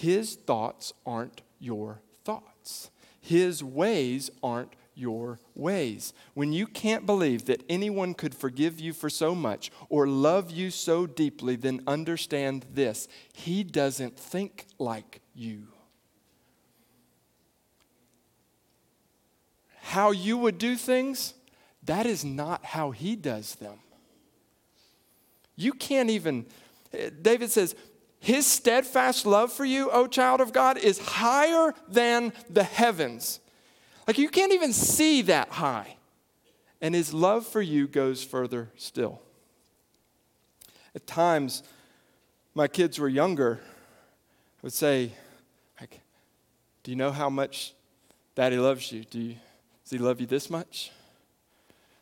His 0.00 0.36
thoughts 0.36 0.92
aren't 1.04 1.42
your 1.58 2.02
thoughts. 2.24 2.92
His 3.20 3.64
ways 3.64 4.30
aren't 4.44 4.74
your 4.94 5.40
ways. 5.56 6.12
When 6.34 6.52
you 6.52 6.68
can't 6.68 7.04
believe 7.04 7.46
that 7.46 7.64
anyone 7.68 8.14
could 8.14 8.32
forgive 8.32 8.78
you 8.78 8.92
for 8.92 9.10
so 9.10 9.34
much 9.34 9.72
or 9.88 10.06
love 10.06 10.52
you 10.52 10.70
so 10.70 11.04
deeply, 11.04 11.56
then 11.56 11.82
understand 11.88 12.64
this 12.72 13.08
He 13.32 13.64
doesn't 13.64 14.16
think 14.16 14.66
like 14.78 15.20
you. 15.34 15.66
How 19.80 20.12
you 20.12 20.38
would 20.38 20.58
do 20.58 20.76
things, 20.76 21.34
that 21.82 22.06
is 22.06 22.24
not 22.24 22.64
how 22.64 22.92
He 22.92 23.16
does 23.16 23.56
them. 23.56 23.80
You 25.56 25.72
can't 25.72 26.10
even, 26.10 26.46
David 27.20 27.50
says, 27.50 27.74
his 28.20 28.46
steadfast 28.46 29.26
love 29.26 29.52
for 29.52 29.64
you, 29.64 29.90
O 29.90 30.06
child 30.06 30.40
of 30.40 30.52
God, 30.52 30.76
is 30.76 30.98
higher 30.98 31.74
than 31.88 32.32
the 32.50 32.64
heavens. 32.64 33.40
Like 34.06 34.18
you 34.18 34.28
can't 34.28 34.52
even 34.52 34.72
see 34.72 35.22
that 35.22 35.50
high. 35.50 35.96
And 36.80 36.94
his 36.94 37.12
love 37.12 37.46
for 37.46 37.62
you 37.62 37.86
goes 37.86 38.22
further 38.22 38.70
still. 38.76 39.20
At 40.94 41.06
times, 41.06 41.62
my 42.54 42.68
kids 42.68 42.98
were 42.98 43.08
younger, 43.08 43.60
I 43.62 44.60
would 44.62 44.72
say, 44.72 45.12
like, 45.80 46.00
do 46.82 46.90
you 46.90 46.96
know 46.96 47.12
how 47.12 47.30
much 47.30 47.74
daddy 48.34 48.56
loves 48.56 48.90
you? 48.90 49.04
Do 49.04 49.20
you, 49.20 49.34
does 49.84 49.90
he 49.90 49.98
love 49.98 50.20
you 50.20 50.26
this 50.26 50.50
much? 50.50 50.90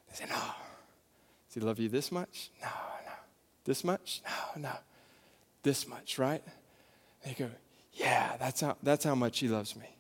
They 0.09 0.17
say, 0.17 0.25
no. 0.31 0.37
Does 0.37 1.55
he 1.55 1.61
love 1.61 1.79
you 1.79 1.89
this 1.89 2.11
much? 2.11 2.51
No, 2.63 2.69
no. 3.05 3.13
This 3.65 3.85
much? 3.85 4.23
No, 4.57 4.63
no 4.63 4.77
this 5.67 5.89
much, 5.89 6.17
right? 6.17 6.45
They 7.25 7.33
go, 7.33 7.51
yeah, 7.93 8.37
that's 8.39 8.61
how, 8.61 8.77
that's 8.85 9.05
how 9.05 9.17
much 9.17 9.41
he 9.41 9.49
loves 9.49 9.75
me. 9.75 9.97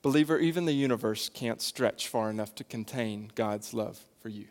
Believer, 0.00 0.38
even 0.38 0.64
the 0.64 0.72
universe 0.72 1.28
can't 1.28 1.60
stretch 1.60 2.08
far 2.08 2.30
enough 2.30 2.54
to 2.54 2.64
contain 2.64 3.30
God's 3.34 3.74
love 3.74 4.00
for 4.22 4.30
you. 4.30 4.46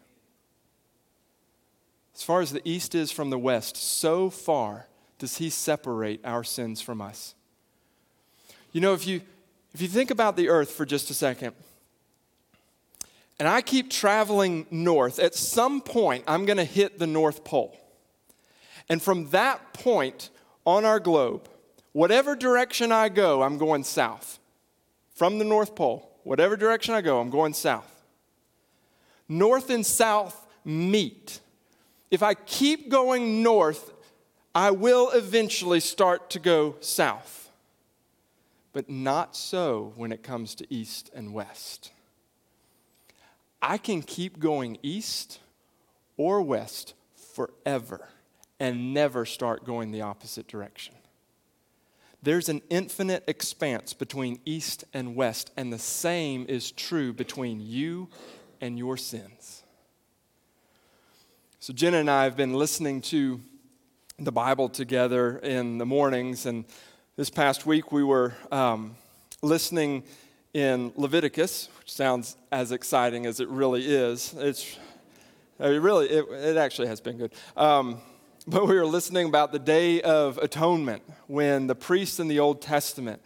As 2.13 2.21
far 2.21 2.41
as 2.41 2.53
the 2.53 2.61
east 2.63 2.93
is 2.93 3.11
from 3.11 3.31
the 3.31 3.39
west, 3.39 3.75
so 3.75 4.29
far 4.29 4.85
does 5.17 5.37
he 5.37 5.49
separate 5.49 6.21
our 6.23 6.43
sins 6.43 6.79
from 6.79 7.01
us. 7.01 7.33
You 8.73 8.81
know, 8.81 8.93
if 8.93 9.07
you, 9.07 9.21
if 9.73 9.81
you 9.81 9.87
think 9.87 10.11
about 10.11 10.37
the 10.37 10.47
earth 10.49 10.69
for 10.69 10.85
just 10.85 11.09
a 11.09 11.15
second, 11.15 11.55
and 13.39 13.47
I 13.47 13.61
keep 13.61 13.89
traveling 13.89 14.67
north, 14.69 15.17
at 15.17 15.33
some 15.33 15.81
point 15.81 16.23
I'm 16.27 16.45
going 16.45 16.57
to 16.57 16.65
hit 16.65 16.99
the 16.99 17.07
North 17.07 17.43
Pole. 17.43 17.75
And 18.91 19.01
from 19.01 19.29
that 19.29 19.71
point 19.71 20.31
on 20.65 20.83
our 20.83 20.99
globe, 20.99 21.47
whatever 21.93 22.35
direction 22.35 22.91
I 22.91 23.07
go, 23.07 23.41
I'm 23.41 23.57
going 23.57 23.85
south. 23.85 24.37
From 25.15 25.39
the 25.39 25.45
North 25.45 25.75
Pole, 25.75 26.11
whatever 26.25 26.57
direction 26.57 26.93
I 26.93 26.99
go, 26.99 27.21
I'm 27.21 27.29
going 27.29 27.53
south. 27.53 27.89
North 29.29 29.69
and 29.69 29.85
south 29.85 30.45
meet. 30.65 31.39
If 32.11 32.21
I 32.21 32.33
keep 32.33 32.89
going 32.89 33.41
north, 33.41 33.93
I 34.53 34.71
will 34.71 35.09
eventually 35.11 35.79
start 35.79 36.29
to 36.31 36.39
go 36.39 36.75
south. 36.81 37.49
But 38.73 38.89
not 38.89 39.37
so 39.37 39.93
when 39.95 40.11
it 40.11 40.21
comes 40.21 40.53
to 40.55 40.67
east 40.69 41.09
and 41.15 41.33
west. 41.33 41.93
I 43.61 43.77
can 43.77 44.01
keep 44.01 44.37
going 44.37 44.79
east 44.83 45.39
or 46.17 46.41
west 46.41 46.93
forever 47.15 48.09
and 48.61 48.93
never 48.93 49.25
start 49.25 49.65
going 49.65 49.89
the 49.89 50.01
opposite 50.01 50.47
direction. 50.47 50.93
There's 52.21 52.47
an 52.47 52.61
infinite 52.69 53.23
expanse 53.25 53.91
between 53.95 54.39
east 54.45 54.83
and 54.93 55.15
west, 55.15 55.49
and 55.57 55.73
the 55.73 55.79
same 55.79 56.45
is 56.47 56.71
true 56.71 57.11
between 57.11 57.59
you 57.59 58.07
and 58.61 58.77
your 58.77 58.97
sins. 58.97 59.63
So, 61.59 61.73
Jenna 61.73 61.97
and 61.97 62.09
I 62.09 62.25
have 62.25 62.37
been 62.37 62.53
listening 62.53 63.01
to 63.01 63.41
the 64.19 64.31
Bible 64.31 64.69
together 64.69 65.39
in 65.39 65.79
the 65.79 65.85
mornings, 65.87 66.45
and 66.45 66.65
this 67.15 67.31
past 67.31 67.65
week 67.65 67.91
we 67.91 68.03
were 68.03 68.35
um, 68.51 68.95
listening 69.41 70.03
in 70.53 70.93
Leviticus, 70.95 71.67
which 71.79 71.91
sounds 71.91 72.37
as 72.51 72.71
exciting 72.71 73.25
as 73.25 73.39
it 73.39 73.47
really 73.47 73.83
is. 73.83 74.35
It's 74.37 74.77
it 75.59 75.81
really, 75.81 76.07
it, 76.11 76.25
it 76.29 76.57
actually 76.57 76.89
has 76.89 77.01
been 77.01 77.17
good. 77.17 77.33
Um, 77.57 77.99
but 78.47 78.67
we 78.67 78.75
were 78.75 78.85
listening 78.85 79.27
about 79.27 79.51
the 79.51 79.59
Day 79.59 80.01
of 80.01 80.37
Atonement 80.39 81.03
when 81.27 81.67
the 81.67 81.75
priests 81.75 82.19
in 82.19 82.27
the 82.27 82.39
Old 82.39 82.61
Testament 82.61 83.21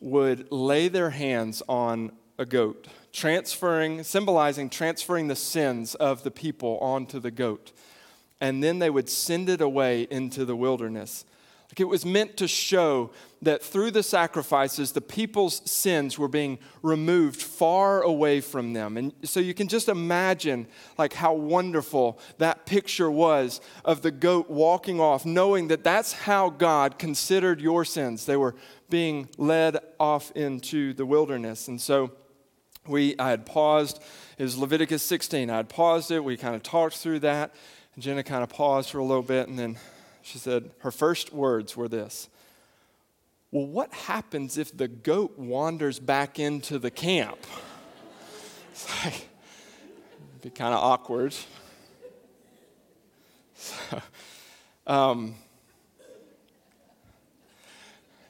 would 0.00 0.52
lay 0.52 0.88
their 0.88 1.10
hands 1.10 1.62
on 1.68 2.12
a 2.38 2.44
goat, 2.44 2.86
transferring, 3.12 4.02
symbolizing 4.02 4.68
transferring 4.68 5.28
the 5.28 5.36
sins 5.36 5.94
of 5.94 6.22
the 6.22 6.30
people 6.30 6.78
onto 6.80 7.18
the 7.18 7.30
goat. 7.30 7.72
And 8.38 8.62
then 8.62 8.78
they 8.78 8.90
would 8.90 9.08
send 9.08 9.48
it 9.48 9.62
away 9.62 10.06
into 10.10 10.44
the 10.44 10.56
wilderness. 10.56 11.24
Like 11.76 11.82
it 11.82 11.88
was 11.88 12.06
meant 12.06 12.38
to 12.38 12.48
show 12.48 13.10
that 13.42 13.62
through 13.62 13.90
the 13.90 14.02
sacrifices, 14.02 14.92
the 14.92 15.02
people's 15.02 15.60
sins 15.70 16.18
were 16.18 16.26
being 16.26 16.58
removed 16.80 17.42
far 17.42 18.00
away 18.00 18.40
from 18.40 18.72
them. 18.72 18.96
And 18.96 19.12
so 19.24 19.40
you 19.40 19.52
can 19.52 19.68
just 19.68 19.90
imagine 19.90 20.68
like 20.96 21.12
how 21.12 21.34
wonderful 21.34 22.18
that 22.38 22.64
picture 22.64 23.10
was 23.10 23.60
of 23.84 24.00
the 24.00 24.10
goat 24.10 24.48
walking 24.48 25.00
off, 25.00 25.26
knowing 25.26 25.68
that 25.68 25.84
that's 25.84 26.14
how 26.14 26.48
God 26.48 26.98
considered 26.98 27.60
your 27.60 27.84
sins. 27.84 28.24
They 28.24 28.38
were 28.38 28.54
being 28.88 29.28
led 29.36 29.76
off 30.00 30.30
into 30.30 30.94
the 30.94 31.04
wilderness. 31.04 31.68
And 31.68 31.78
so 31.78 32.10
we, 32.86 33.18
I 33.18 33.28
had 33.28 33.44
paused. 33.44 34.02
It 34.38 34.44
was 34.44 34.56
Leviticus 34.56 35.02
16. 35.02 35.50
I 35.50 35.56
had 35.56 35.68
paused 35.68 36.10
it. 36.10 36.24
We 36.24 36.38
kind 36.38 36.54
of 36.54 36.62
talked 36.62 36.96
through 36.96 37.18
that. 37.18 37.54
Jenna 37.98 38.22
kind 38.22 38.42
of 38.42 38.48
paused 38.48 38.88
for 38.88 38.98
a 38.98 39.04
little 39.04 39.22
bit, 39.22 39.48
and 39.48 39.58
then 39.58 39.76
she 40.26 40.38
said, 40.38 40.72
her 40.80 40.90
first 40.90 41.32
words 41.32 41.76
were 41.76 41.86
this 41.86 42.28
Well, 43.52 43.66
what 43.66 43.92
happens 43.92 44.58
if 44.58 44.76
the 44.76 44.88
goat 44.88 45.38
wanders 45.38 46.00
back 46.00 46.40
into 46.40 46.80
the 46.80 46.90
camp? 46.90 47.38
It's 48.72 49.04
like, 49.04 49.14
it'd 49.14 50.42
be 50.42 50.50
kind 50.50 50.74
of 50.74 50.80
awkward. 50.80 51.34
So, 53.54 54.02
um, 54.86 55.34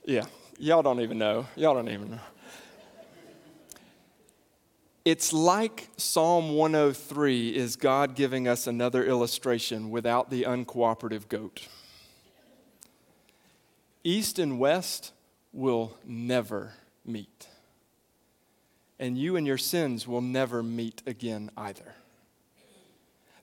yeah, 0.05 0.27
y'all 0.59 0.83
don't 0.83 1.01
even 1.01 1.19
know. 1.19 1.47
Y'all 1.57 1.75
don't 1.75 1.89
even 1.89 2.11
know. 2.11 2.21
It's 5.07 5.33
like 5.33 5.89
Psalm 5.97 6.55
103 6.55 7.57
is 7.57 7.77
God 7.77 8.15
giving 8.15 8.47
us 8.47 8.67
another 8.67 9.05
illustration 9.05 9.91
without 9.91 10.31
the 10.31 10.43
uncooperative 10.43 11.29
goat. 11.29 11.67
East 14.07 14.39
and 14.39 14.61
West 14.61 15.13
will 15.53 15.97
never 16.05 16.75
meet. 17.05 17.49
And 19.01 19.19
you 19.19 19.35
and 19.35 19.45
your 19.45 19.59
sins 19.59 20.07
will 20.07 20.21
never 20.21 20.63
meet 20.63 21.03
again 21.07 21.51
either. 21.57 21.97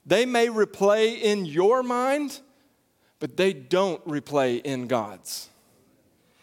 They 0.06 0.24
may 0.24 0.46
replay 0.46 1.20
in 1.20 1.44
your 1.44 1.82
mind, 1.82 2.40
but 3.20 3.36
they 3.36 3.52
don't 3.52 4.02
replay 4.08 4.62
in 4.62 4.86
God's. 4.86 5.50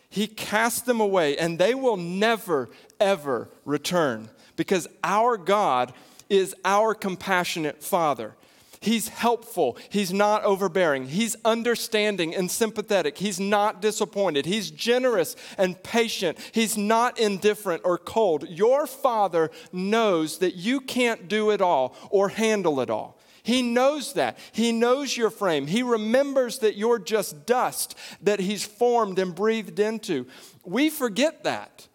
He 0.07 0.27
cast 0.27 0.85
them 0.85 0.99
away, 0.99 1.35
and 1.37 1.57
they 1.57 1.73
will 1.73 1.97
never, 1.97 2.69
ever 2.99 3.49
return 3.65 4.29
because 4.55 4.87
our 5.03 5.35
God 5.35 5.93
is 6.29 6.55
our 6.63 6.93
compassionate 6.93 7.81
Father. 7.81 8.35
He's 8.81 9.09
helpful. 9.09 9.77
He's 9.89 10.11
not 10.11 10.43
overbearing. 10.43 11.05
He's 11.05 11.35
understanding 11.45 12.33
and 12.33 12.49
sympathetic. 12.49 13.19
He's 13.19 13.39
not 13.39 13.79
disappointed. 13.79 14.47
He's 14.47 14.71
generous 14.71 15.35
and 15.55 15.81
patient. 15.83 16.39
He's 16.51 16.75
not 16.75 17.19
indifferent 17.19 17.83
or 17.85 17.99
cold. 17.99 18.49
Your 18.49 18.87
Father 18.87 19.51
knows 19.71 20.39
that 20.39 20.55
you 20.55 20.81
can't 20.81 21.27
do 21.27 21.51
it 21.51 21.61
all 21.61 21.95
or 22.09 22.29
handle 22.29 22.81
it 22.81 22.89
all. 22.89 23.19
He 23.43 23.61
knows 23.61 24.13
that. 24.13 24.39
He 24.51 24.71
knows 24.71 25.15
your 25.15 25.29
frame. 25.29 25.67
He 25.67 25.83
remembers 25.83 26.57
that 26.59 26.75
you're 26.75 26.99
just 26.99 27.45
dust 27.45 27.95
that 28.23 28.39
He's 28.39 28.65
formed 28.65 29.19
and 29.19 29.35
breathed 29.35 29.79
into. 29.79 30.25
We 30.65 30.89
forget 30.89 31.43
that. 31.43 31.87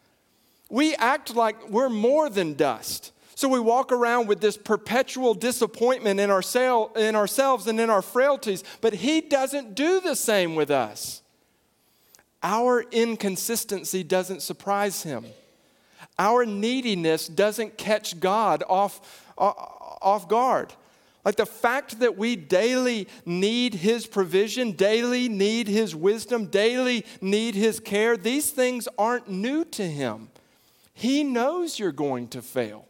We 0.70 0.94
act 0.94 1.34
like 1.34 1.68
we're 1.68 1.88
more 1.88 2.30
than 2.30 2.54
dust. 2.54 3.10
So 3.36 3.50
we 3.50 3.60
walk 3.60 3.92
around 3.92 4.28
with 4.28 4.40
this 4.40 4.56
perpetual 4.56 5.34
disappointment 5.34 6.18
in, 6.18 6.30
in 6.30 7.14
ourselves 7.16 7.66
and 7.66 7.78
in 7.78 7.90
our 7.90 8.00
frailties, 8.00 8.64
but 8.80 8.94
He 8.94 9.20
doesn't 9.20 9.74
do 9.74 10.00
the 10.00 10.16
same 10.16 10.54
with 10.54 10.70
us. 10.70 11.20
Our 12.42 12.80
inconsistency 12.90 14.02
doesn't 14.02 14.40
surprise 14.40 15.02
Him. 15.02 15.26
Our 16.18 16.46
neediness 16.46 17.28
doesn't 17.28 17.76
catch 17.76 18.18
God 18.20 18.64
off, 18.70 19.26
off 19.36 20.26
guard. 20.28 20.72
Like 21.22 21.36
the 21.36 21.44
fact 21.44 21.98
that 21.98 22.16
we 22.16 22.36
daily 22.36 23.06
need 23.26 23.74
His 23.74 24.06
provision, 24.06 24.72
daily 24.72 25.28
need 25.28 25.68
His 25.68 25.94
wisdom, 25.94 26.46
daily 26.46 27.04
need 27.20 27.54
His 27.54 27.80
care, 27.80 28.16
these 28.16 28.50
things 28.50 28.88
aren't 28.96 29.28
new 29.28 29.62
to 29.66 29.86
Him. 29.86 30.30
He 30.94 31.22
knows 31.22 31.78
you're 31.78 31.92
going 31.92 32.28
to 32.28 32.40
fail. 32.40 32.86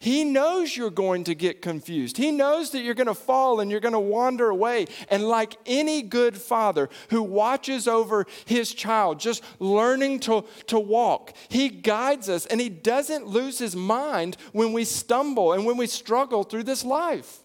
He 0.00 0.24
knows 0.24 0.74
you're 0.74 0.88
going 0.88 1.24
to 1.24 1.34
get 1.34 1.60
confused. 1.60 2.16
He 2.16 2.32
knows 2.32 2.70
that 2.70 2.80
you're 2.80 2.94
going 2.94 3.06
to 3.06 3.14
fall 3.14 3.60
and 3.60 3.70
you're 3.70 3.80
going 3.80 3.92
to 3.92 4.00
wander 4.00 4.48
away. 4.48 4.86
And 5.10 5.28
like 5.28 5.58
any 5.66 6.00
good 6.00 6.38
father 6.38 6.88
who 7.10 7.22
watches 7.22 7.86
over 7.86 8.26
his 8.46 8.72
child, 8.72 9.20
just 9.20 9.44
learning 9.58 10.20
to, 10.20 10.46
to 10.68 10.80
walk, 10.80 11.34
he 11.50 11.68
guides 11.68 12.30
us 12.30 12.46
and 12.46 12.62
he 12.62 12.70
doesn't 12.70 13.26
lose 13.26 13.58
his 13.58 13.76
mind 13.76 14.38
when 14.52 14.72
we 14.72 14.86
stumble 14.86 15.52
and 15.52 15.66
when 15.66 15.76
we 15.76 15.86
struggle 15.86 16.44
through 16.44 16.64
this 16.64 16.82
life. 16.82 17.40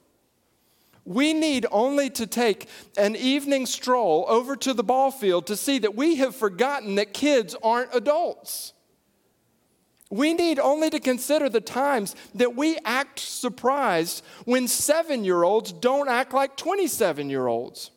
We 1.04 1.34
need 1.34 1.66
only 1.72 2.10
to 2.12 2.26
take 2.26 2.70
an 2.98 3.18
evening 3.18 3.66
stroll 3.66 4.24
over 4.30 4.56
to 4.56 4.74
the 4.74 4.82
ball 4.82 5.12
field 5.12 5.48
to 5.48 5.58
see 5.58 5.80
that 5.80 5.96
we 5.96 6.16
have 6.16 6.34
forgotten 6.34 6.96
that 6.96 7.14
kids 7.14 7.54
aren't 7.62 7.94
adults. 7.94 8.72
We 10.16 10.34
need 10.34 10.60
only 10.60 10.90
to 10.92 11.00
consider 11.02 11.50
the 11.50 11.60
times 11.60 12.16
that 12.36 12.56
we 12.56 12.78
act 12.86 13.20
surprised 13.20 14.24
when 14.46 14.70
seven 14.70 15.26
year 15.26 15.44
olds 15.44 15.74
don't 15.74 16.08
act 16.08 16.34
like 16.34 16.56
27 16.56 17.30
year 17.30 17.48
olds, 17.48 17.92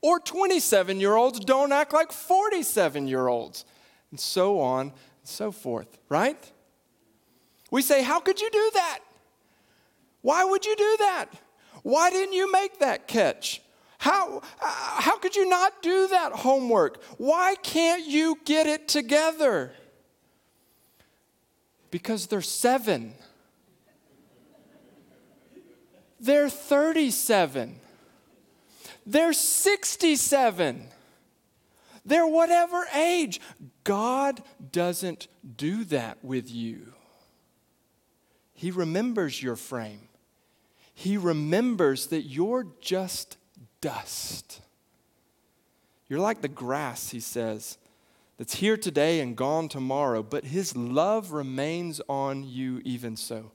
or 0.00 0.18
27 0.18 0.98
year 0.98 1.14
olds 1.14 1.38
don't 1.38 1.72
act 1.72 1.92
like 1.92 2.10
47 2.10 3.06
year 3.06 3.28
olds, 3.28 3.66
and 4.10 4.18
so 4.18 4.60
on 4.60 4.86
and 4.86 4.92
so 5.24 5.52
forth, 5.52 5.98
right? 6.08 6.38
We 7.70 7.82
say, 7.82 8.02
How 8.02 8.18
could 8.18 8.40
you 8.40 8.48
do 8.50 8.70
that? 8.72 9.00
Why 10.22 10.42
would 10.42 10.64
you 10.64 10.74
do 10.74 10.96
that? 11.00 11.26
Why 11.82 12.08
didn't 12.08 12.32
you 12.32 12.50
make 12.50 12.78
that 12.78 13.06
catch? 13.06 13.60
How, 13.98 14.38
uh, 14.38 14.40
how 14.62 15.18
could 15.18 15.36
you 15.36 15.46
not 15.46 15.82
do 15.82 16.08
that 16.08 16.32
homework? 16.32 17.02
Why 17.18 17.56
can't 17.62 18.06
you 18.06 18.38
get 18.46 18.66
it 18.66 18.88
together? 18.88 19.74
Because 21.90 22.26
they're 22.26 22.42
seven. 22.42 23.14
They're 26.20 26.48
37. 26.48 27.80
They're 29.04 29.32
67. 29.32 30.88
They're 32.04 32.26
whatever 32.26 32.84
age. 32.94 33.40
God 33.84 34.42
doesn't 34.72 35.28
do 35.56 35.84
that 35.84 36.24
with 36.24 36.50
you. 36.50 36.92
He 38.54 38.70
remembers 38.70 39.42
your 39.42 39.56
frame. 39.56 40.08
He 40.94 41.16
remembers 41.18 42.06
that 42.06 42.22
you're 42.22 42.66
just 42.80 43.36
dust. 43.80 44.62
You're 46.08 46.20
like 46.20 46.40
the 46.40 46.48
grass, 46.48 47.10
he 47.10 47.20
says, 47.20 47.76
that's 48.38 48.56
here 48.56 48.76
today 48.76 49.20
and 49.20 49.36
gone 49.36 49.68
tomorrow, 49.68 50.22
but 50.22 50.44
his 50.44 50.76
love 50.76 51.32
remains 51.32 52.00
on 52.08 52.44
you 52.44 52.80
even 52.84 53.16
so. 53.16 53.52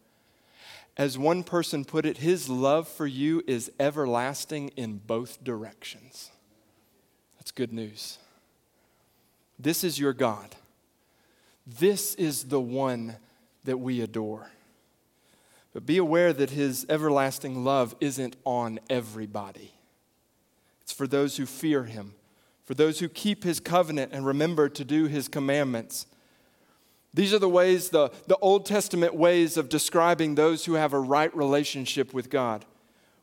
As 0.98 1.18
one 1.18 1.44
person 1.44 1.86
put 1.86 2.06
it, 2.06 2.18
his 2.18 2.50
love 2.50 2.88
for 2.88 3.08
you 3.08 3.44
is 3.48 3.72
everlasting 3.80 4.70
in 4.70 4.98
both 4.98 5.44
directions. 5.44 6.32
That's 7.38 7.52
good 7.52 7.72
news. 7.72 8.18
This 9.58 9.84
is 9.84 10.00
your 10.00 10.14
God. 10.14 10.56
This 11.66 12.16
is 12.16 12.46
the 12.46 12.60
one 12.60 13.18
that 13.64 13.78
we 13.78 14.02
adore. 14.02 14.50
But 15.74 15.86
be 15.86 15.98
aware 15.98 16.34
that 16.34 16.50
his 16.50 16.86
everlasting 16.90 17.64
love 17.64 17.96
isn't 18.02 18.36
on 18.44 18.80
everybody, 18.90 19.74
it's 20.82 20.92
for 20.92 21.08
those 21.08 21.38
who 21.38 21.46
fear 21.46 21.84
him 21.84 22.16
for 22.66 22.74
those 22.74 23.00
who 23.00 23.10
keep 23.10 23.44
his 23.44 23.60
covenant 23.60 24.12
and 24.14 24.26
remember 24.26 24.70
to 24.70 24.86
do 24.86 25.06
his 25.06 25.28
commandments. 25.28 26.06
These 27.14 27.34
are 27.34 27.40
the 27.40 27.50
ways, 27.50 27.90
the, 27.90 28.10
the 28.28 28.38
Old 28.38 28.66
Testament 28.66 29.16
ways 29.16 29.58
of 29.58 29.70
describing 29.70 30.36
those 30.36 30.66
who 30.66 30.74
have 30.74 30.94
a 30.94 31.00
right 31.00 31.36
relationship 31.36 32.14
with 32.14 32.30
God, 32.30 32.66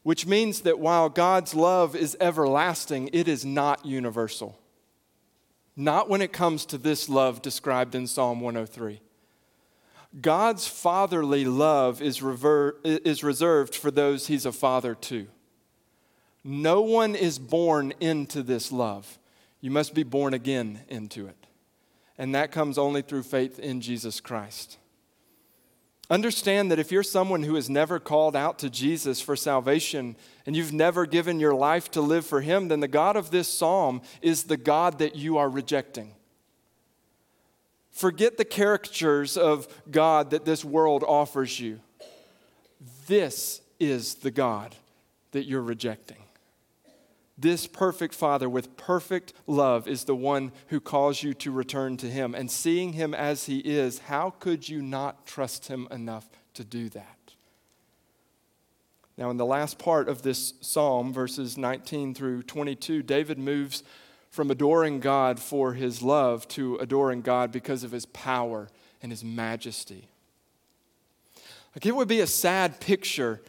which 0.02 0.26
means 0.26 0.60
that 0.62 0.78
while 0.78 1.08
God's 1.08 1.54
love 1.54 1.96
is 1.96 2.16
everlasting, 2.20 3.08
it 3.12 3.28
is 3.28 3.44
not 3.44 3.86
universal. 3.86 4.58
Not 5.74 6.08
when 6.08 6.20
it 6.20 6.32
comes 6.32 6.66
to 6.66 6.78
this 6.78 7.08
love 7.08 7.40
described 7.40 7.94
in 7.94 8.06
Psalm 8.06 8.40
103. 8.40 9.00
God's 10.20 10.66
fatherly 10.66 11.44
love 11.44 12.02
is, 12.02 12.22
rever- 12.22 12.76
is 12.82 13.22
reserved 13.22 13.74
for 13.74 13.90
those 13.90 14.26
he's 14.26 14.46
a 14.46 14.52
father 14.52 14.94
to. 14.94 15.28
No 16.42 16.80
one 16.80 17.14
is 17.14 17.38
born 17.38 17.92
into 18.00 18.42
this 18.42 18.72
love. 18.72 19.18
You 19.60 19.70
must 19.70 19.94
be 19.94 20.02
born 20.02 20.34
again 20.34 20.80
into 20.88 21.26
it. 21.26 21.46
And 22.16 22.34
that 22.34 22.52
comes 22.52 22.78
only 22.78 23.02
through 23.02 23.22
faith 23.24 23.58
in 23.58 23.80
Jesus 23.80 24.20
Christ. 24.20 24.78
Understand 26.10 26.70
that 26.70 26.78
if 26.78 26.90
you're 26.90 27.02
someone 27.02 27.42
who 27.42 27.54
has 27.54 27.68
never 27.68 28.00
called 28.00 28.34
out 28.34 28.58
to 28.60 28.70
Jesus 28.70 29.20
for 29.20 29.36
salvation 29.36 30.16
and 30.46 30.56
you've 30.56 30.72
never 30.72 31.04
given 31.04 31.38
your 31.38 31.54
life 31.54 31.90
to 31.90 32.00
live 32.00 32.24
for 32.24 32.40
Him, 32.40 32.68
then 32.68 32.80
the 32.80 32.88
God 32.88 33.14
of 33.14 33.30
this 33.30 33.46
psalm 33.46 34.00
is 34.22 34.44
the 34.44 34.56
God 34.56 34.98
that 35.00 35.16
you 35.16 35.36
are 35.36 35.50
rejecting. 35.50 36.14
Forget 37.90 38.38
the 38.38 38.44
caricatures 38.44 39.36
of 39.36 39.68
God 39.90 40.30
that 40.30 40.46
this 40.46 40.64
world 40.64 41.04
offers 41.06 41.60
you. 41.60 41.80
This 43.06 43.60
is 43.78 44.14
the 44.16 44.30
God 44.30 44.74
that 45.32 45.44
you're 45.44 45.60
rejecting. 45.60 46.24
This 47.38 47.68
perfect 47.68 48.14
Father 48.14 48.48
with 48.48 48.76
perfect 48.76 49.32
love 49.46 49.86
is 49.86 50.04
the 50.04 50.16
one 50.16 50.50
who 50.68 50.80
calls 50.80 51.22
you 51.22 51.34
to 51.34 51.52
return 51.52 51.96
to 51.98 52.10
Him. 52.10 52.34
And 52.34 52.50
seeing 52.50 52.94
Him 52.94 53.14
as 53.14 53.46
He 53.46 53.58
is, 53.58 54.00
how 54.00 54.30
could 54.40 54.68
you 54.68 54.82
not 54.82 55.24
trust 55.24 55.68
Him 55.68 55.86
enough 55.92 56.28
to 56.54 56.64
do 56.64 56.88
that? 56.90 57.34
Now, 59.16 59.30
in 59.30 59.36
the 59.36 59.46
last 59.46 59.78
part 59.78 60.08
of 60.08 60.22
this 60.22 60.54
psalm, 60.60 61.12
verses 61.12 61.56
19 61.56 62.14
through 62.14 62.42
22, 62.44 63.02
David 63.02 63.38
moves 63.38 63.82
from 64.30 64.50
adoring 64.50 65.00
God 65.00 65.40
for 65.40 65.74
his 65.74 66.02
love 66.02 66.46
to 66.48 66.76
adoring 66.76 67.22
God 67.22 67.50
because 67.50 67.82
of 67.82 67.90
his 67.90 68.06
power 68.06 68.68
and 69.02 69.10
his 69.10 69.24
majesty. 69.24 70.08
Like 71.74 71.86
it 71.86 71.96
would 71.96 72.08
be 72.08 72.20
a 72.20 72.26
sad 72.26 72.80
picture 72.80 73.40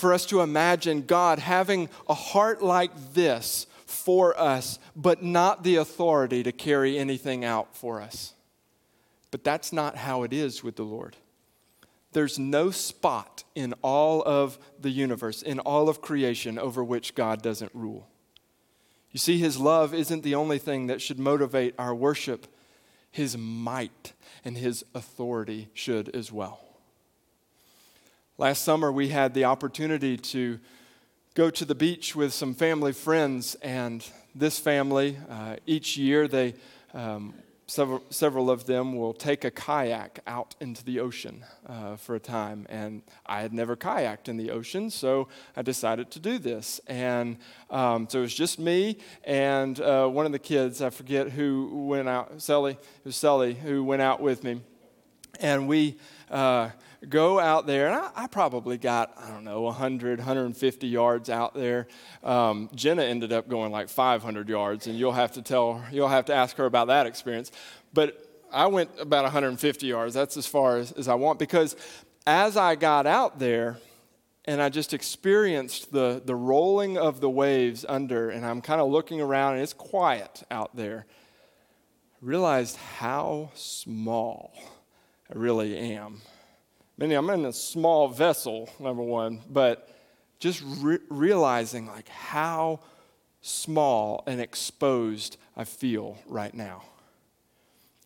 for 0.00 0.12
us 0.12 0.26
to 0.26 0.40
imagine 0.40 1.02
God 1.02 1.38
having 1.38 1.88
a 2.08 2.14
heart 2.14 2.62
like 2.62 2.90
this 3.12 3.66
for 3.86 4.38
us, 4.40 4.78
but 4.96 5.22
not 5.22 5.62
the 5.62 5.76
authority 5.76 6.42
to 6.42 6.52
carry 6.52 6.98
anything 6.98 7.44
out 7.44 7.76
for 7.76 8.00
us. 8.00 8.34
But 9.30 9.44
that's 9.44 9.72
not 9.72 9.96
how 9.96 10.22
it 10.22 10.32
is 10.32 10.64
with 10.64 10.76
the 10.76 10.82
Lord. 10.82 11.16
There's 12.12 12.38
no 12.38 12.70
spot 12.70 13.44
in 13.54 13.74
all 13.82 14.22
of 14.22 14.58
the 14.80 14.90
universe, 14.90 15.42
in 15.42 15.60
all 15.60 15.88
of 15.88 16.00
creation, 16.00 16.58
over 16.58 16.82
which 16.82 17.14
God 17.14 17.42
doesn't 17.42 17.70
rule. 17.74 18.08
You 19.12 19.18
see, 19.18 19.38
His 19.38 19.58
love 19.58 19.94
isn't 19.94 20.22
the 20.22 20.34
only 20.34 20.58
thing 20.58 20.86
that 20.88 21.00
should 21.00 21.18
motivate 21.18 21.74
our 21.78 21.94
worship, 21.94 22.46
His 23.10 23.36
might 23.36 24.12
and 24.44 24.56
His 24.56 24.84
authority 24.94 25.68
should 25.74 26.14
as 26.14 26.32
well. 26.32 26.69
Last 28.40 28.62
summer, 28.62 28.90
we 28.90 29.08
had 29.08 29.34
the 29.34 29.44
opportunity 29.44 30.16
to 30.16 30.58
go 31.34 31.50
to 31.50 31.66
the 31.66 31.74
beach 31.74 32.16
with 32.16 32.32
some 32.32 32.54
family 32.54 32.94
friends, 32.94 33.54
and 33.56 34.02
this 34.34 34.58
family, 34.58 35.18
uh, 35.28 35.56
each 35.66 35.98
year, 35.98 36.26
they 36.26 36.54
um, 36.94 37.34
several, 37.66 38.02
several 38.08 38.50
of 38.50 38.64
them 38.64 38.96
will 38.96 39.12
take 39.12 39.44
a 39.44 39.50
kayak 39.50 40.20
out 40.26 40.56
into 40.58 40.82
the 40.82 41.00
ocean 41.00 41.44
uh, 41.66 41.96
for 41.96 42.14
a 42.14 42.18
time. 42.18 42.66
And 42.70 43.02
I 43.26 43.42
had 43.42 43.52
never 43.52 43.76
kayaked 43.76 44.26
in 44.30 44.38
the 44.38 44.52
ocean, 44.52 44.88
so 44.88 45.28
I 45.54 45.60
decided 45.60 46.10
to 46.12 46.18
do 46.18 46.38
this. 46.38 46.80
And 46.86 47.36
um, 47.68 48.08
so 48.08 48.20
it 48.20 48.22
was 48.22 48.34
just 48.34 48.58
me 48.58 48.96
and 49.22 49.78
uh, 49.82 50.08
one 50.08 50.24
of 50.24 50.32
the 50.32 50.38
kids, 50.38 50.80
I 50.80 50.88
forget 50.88 51.28
who 51.28 51.88
went 51.88 52.08
out, 52.08 52.40
Sally, 52.40 52.72
it 52.72 53.04
was 53.04 53.16
Sully, 53.16 53.52
who 53.52 53.84
went 53.84 54.00
out 54.00 54.22
with 54.22 54.44
me. 54.44 54.62
And 55.40 55.68
we, 55.68 55.98
uh, 56.30 56.70
go 57.08 57.40
out 57.40 57.66
there, 57.66 57.86
and 57.86 57.96
I, 57.96 58.10
I, 58.14 58.26
probably 58.26 58.76
got, 58.76 59.14
I 59.16 59.30
don't 59.30 59.44
know, 59.44 59.62
100, 59.62 60.18
150 60.18 60.86
yards 60.86 61.30
out 61.30 61.54
there. 61.54 61.86
Um, 62.22 62.68
Jenna 62.74 63.02
ended 63.02 63.32
up 63.32 63.48
going 63.48 63.72
like 63.72 63.88
500 63.88 64.48
yards, 64.48 64.86
and 64.86 64.98
you'll 64.98 65.12
have 65.12 65.32
to 65.32 65.42
tell, 65.42 65.82
you'll 65.90 66.08
have 66.08 66.26
to 66.26 66.34
ask 66.34 66.56
her 66.56 66.66
about 66.66 66.88
that 66.88 67.06
experience. 67.06 67.50
But 67.92 68.26
I 68.52 68.66
went 68.66 68.90
about 68.98 69.24
150 69.24 69.86
yards. 69.86 70.14
That's 70.14 70.36
as 70.36 70.46
far 70.46 70.76
as, 70.76 70.92
as 70.92 71.08
I 71.08 71.14
want 71.14 71.38
because 71.38 71.76
as 72.26 72.56
I 72.56 72.74
got 72.74 73.06
out 73.06 73.38
there, 73.38 73.78
and 74.46 74.60
I 74.60 74.68
just 74.68 74.94
experienced 74.94 75.92
the, 75.92 76.20
the 76.24 76.34
rolling 76.34 76.98
of 76.98 77.20
the 77.20 77.30
waves 77.30 77.84
under, 77.88 78.30
and 78.30 78.44
I'm 78.44 78.60
kind 78.60 78.80
of 78.80 78.90
looking 78.90 79.20
around, 79.20 79.54
and 79.54 79.62
it's 79.62 79.72
quiet 79.72 80.42
out 80.50 80.74
there. 80.74 81.06
I 81.08 82.26
realized 82.26 82.76
how 82.76 83.50
small 83.54 84.52
I 85.32 85.38
really 85.38 85.76
am. 85.76 86.22
Meaning, 87.00 87.16
I'm 87.16 87.30
in 87.30 87.46
a 87.46 87.52
small 87.54 88.08
vessel, 88.08 88.68
number 88.78 89.02
one, 89.02 89.40
but 89.48 89.88
just 90.38 90.62
re- 90.80 90.98
realizing 91.08 91.86
like 91.86 92.10
how 92.10 92.80
small 93.40 94.22
and 94.26 94.38
exposed 94.38 95.38
I 95.56 95.64
feel 95.64 96.18
right 96.26 96.52
now. 96.52 96.82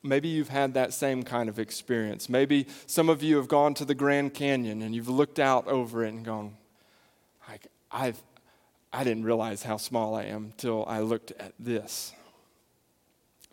Maybe 0.05 0.29
you've 0.29 0.49
had 0.49 0.75
that 0.75 0.95
same 0.95 1.25
kind 1.25 1.49
of 1.49 1.59
experience. 1.59 2.29
Maybe 2.29 2.69
some 2.87 3.09
of 3.09 3.21
you 3.21 3.37
have 3.39 3.49
gone 3.49 3.75
to 3.75 3.85
the 3.85 3.97
Grand 3.97 4.33
Canyon 4.33 4.81
and 4.81 4.95
you've 4.95 5.09
looked 5.09 5.41
out 5.41 5.67
over 5.67 6.05
it 6.05 6.11
and 6.11 6.25
gone, 6.25 6.57
like, 7.49 7.67
I've, 7.91 8.23
I 8.93 9.03
didn't 9.03 9.25
realize 9.25 9.65
how 9.65 9.77
small 9.77 10.15
I 10.15 10.25
am 10.25 10.53
till 10.57 10.85
I 10.87 11.01
looked 11.01 11.33
at 11.33 11.53
this. 11.59 12.13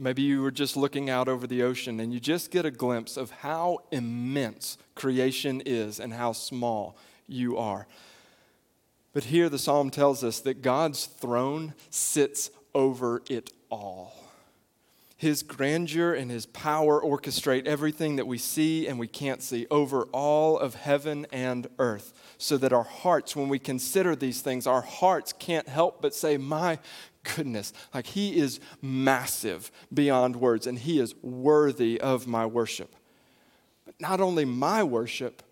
Maybe 0.01 0.23
you 0.23 0.41
were 0.41 0.49
just 0.49 0.75
looking 0.75 1.11
out 1.11 1.27
over 1.27 1.45
the 1.45 1.61
ocean 1.61 1.99
and 1.99 2.11
you 2.11 2.19
just 2.19 2.49
get 2.49 2.65
a 2.65 2.71
glimpse 2.71 3.17
of 3.17 3.29
how 3.29 3.81
immense 3.91 4.79
creation 4.95 5.61
is 5.63 5.99
and 5.99 6.11
how 6.11 6.31
small 6.31 6.97
you 7.27 7.55
are. 7.55 7.85
But 9.13 9.25
here 9.25 9.47
the 9.47 9.59
psalm 9.59 9.91
tells 9.91 10.23
us 10.23 10.39
that 10.39 10.63
God's 10.63 11.05
throne 11.05 11.75
sits 11.91 12.49
over 12.73 13.21
it 13.29 13.51
all. 13.69 14.15
His 15.17 15.43
grandeur 15.43 16.15
and 16.15 16.31
his 16.31 16.47
power 16.47 16.99
orchestrate 16.99 17.67
everything 17.67 18.15
that 18.15 18.25
we 18.25 18.39
see 18.39 18.87
and 18.87 18.97
we 18.97 19.05
can't 19.05 19.43
see 19.43 19.67
over 19.69 20.05
all 20.05 20.57
of 20.57 20.73
heaven 20.73 21.27
and 21.31 21.67
earth. 21.77 22.11
So 22.39 22.57
that 22.57 22.73
our 22.73 22.81
hearts, 22.81 23.35
when 23.35 23.47
we 23.47 23.59
consider 23.59 24.15
these 24.15 24.41
things, 24.41 24.65
our 24.65 24.81
hearts 24.81 25.31
can't 25.31 25.69
help 25.69 26.01
but 26.01 26.15
say, 26.15 26.37
My 26.37 26.79
goodness, 27.23 27.73
like 27.93 28.07
he 28.07 28.37
is 28.37 28.59
massive 28.81 29.71
beyond 29.93 30.35
words 30.35 30.67
and 30.67 30.79
he 30.79 30.99
is 30.99 31.15
worthy 31.21 31.99
of 31.99 32.27
my 32.27 32.45
worship. 32.45 32.95
But 33.85 33.95
not 33.99 34.19
only 34.19 34.45
my 34.45 34.83
worship, 34.83 35.43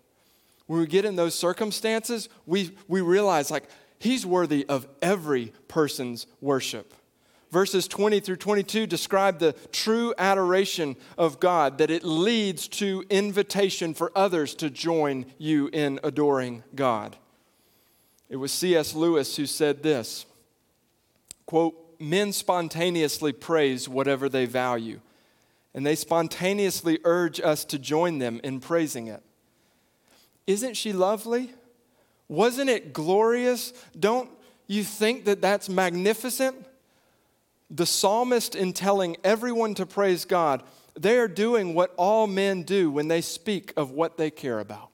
when 0.66 0.80
we 0.80 0.86
get 0.86 1.04
in 1.04 1.16
those 1.16 1.34
circumstances, 1.34 2.28
we, 2.46 2.76
we 2.86 3.00
realize 3.00 3.50
like 3.50 3.64
he's 3.98 4.24
worthy 4.24 4.64
of 4.68 4.86
every 5.02 5.52
person's 5.68 6.26
worship. 6.40 6.94
Verses 7.50 7.88
20 7.88 8.20
through 8.20 8.36
22 8.36 8.86
describe 8.86 9.40
the 9.40 9.52
true 9.72 10.14
adoration 10.16 10.96
of 11.18 11.40
God, 11.40 11.78
that 11.78 11.90
it 11.90 12.04
leads 12.04 12.68
to 12.68 13.04
invitation 13.10 13.94
for 13.94 14.12
others 14.14 14.54
to 14.56 14.70
join 14.70 15.26
you 15.38 15.68
in 15.72 15.98
adoring 16.04 16.62
God. 16.74 17.16
It 18.28 18.36
was 18.36 18.52
C.S. 18.52 18.94
Lewis 18.94 19.34
who 19.34 19.46
said 19.46 19.82
this 19.82 20.26
quote, 21.50 21.96
men 21.98 22.32
spontaneously 22.32 23.32
praise 23.32 23.88
whatever 23.88 24.28
they 24.28 24.46
value, 24.46 25.00
and 25.74 25.84
they 25.84 25.96
spontaneously 25.96 27.00
urge 27.02 27.40
us 27.40 27.64
to 27.64 27.76
join 27.76 28.18
them 28.18 28.40
in 28.44 28.60
praising 28.60 29.08
it. 29.08 29.20
Isn't 30.46 30.76
she 30.76 30.92
lovely? 30.92 31.50
Wasn't 32.28 32.70
it 32.70 32.92
glorious? 32.92 33.72
Don't 33.98 34.30
you 34.68 34.84
think 34.84 35.24
that 35.24 35.42
that's 35.42 35.68
magnificent? 35.68 36.54
The 37.68 37.84
psalmist, 37.84 38.54
in 38.54 38.72
telling 38.72 39.16
everyone 39.24 39.74
to 39.74 39.86
praise 39.86 40.24
God, 40.24 40.62
they 40.94 41.18
are 41.18 41.26
doing 41.26 41.74
what 41.74 41.92
all 41.96 42.28
men 42.28 42.62
do 42.62 42.92
when 42.92 43.08
they 43.08 43.22
speak 43.22 43.72
of 43.76 43.90
what 43.90 44.16
they 44.16 44.30
care 44.30 44.60
about. 44.60 44.90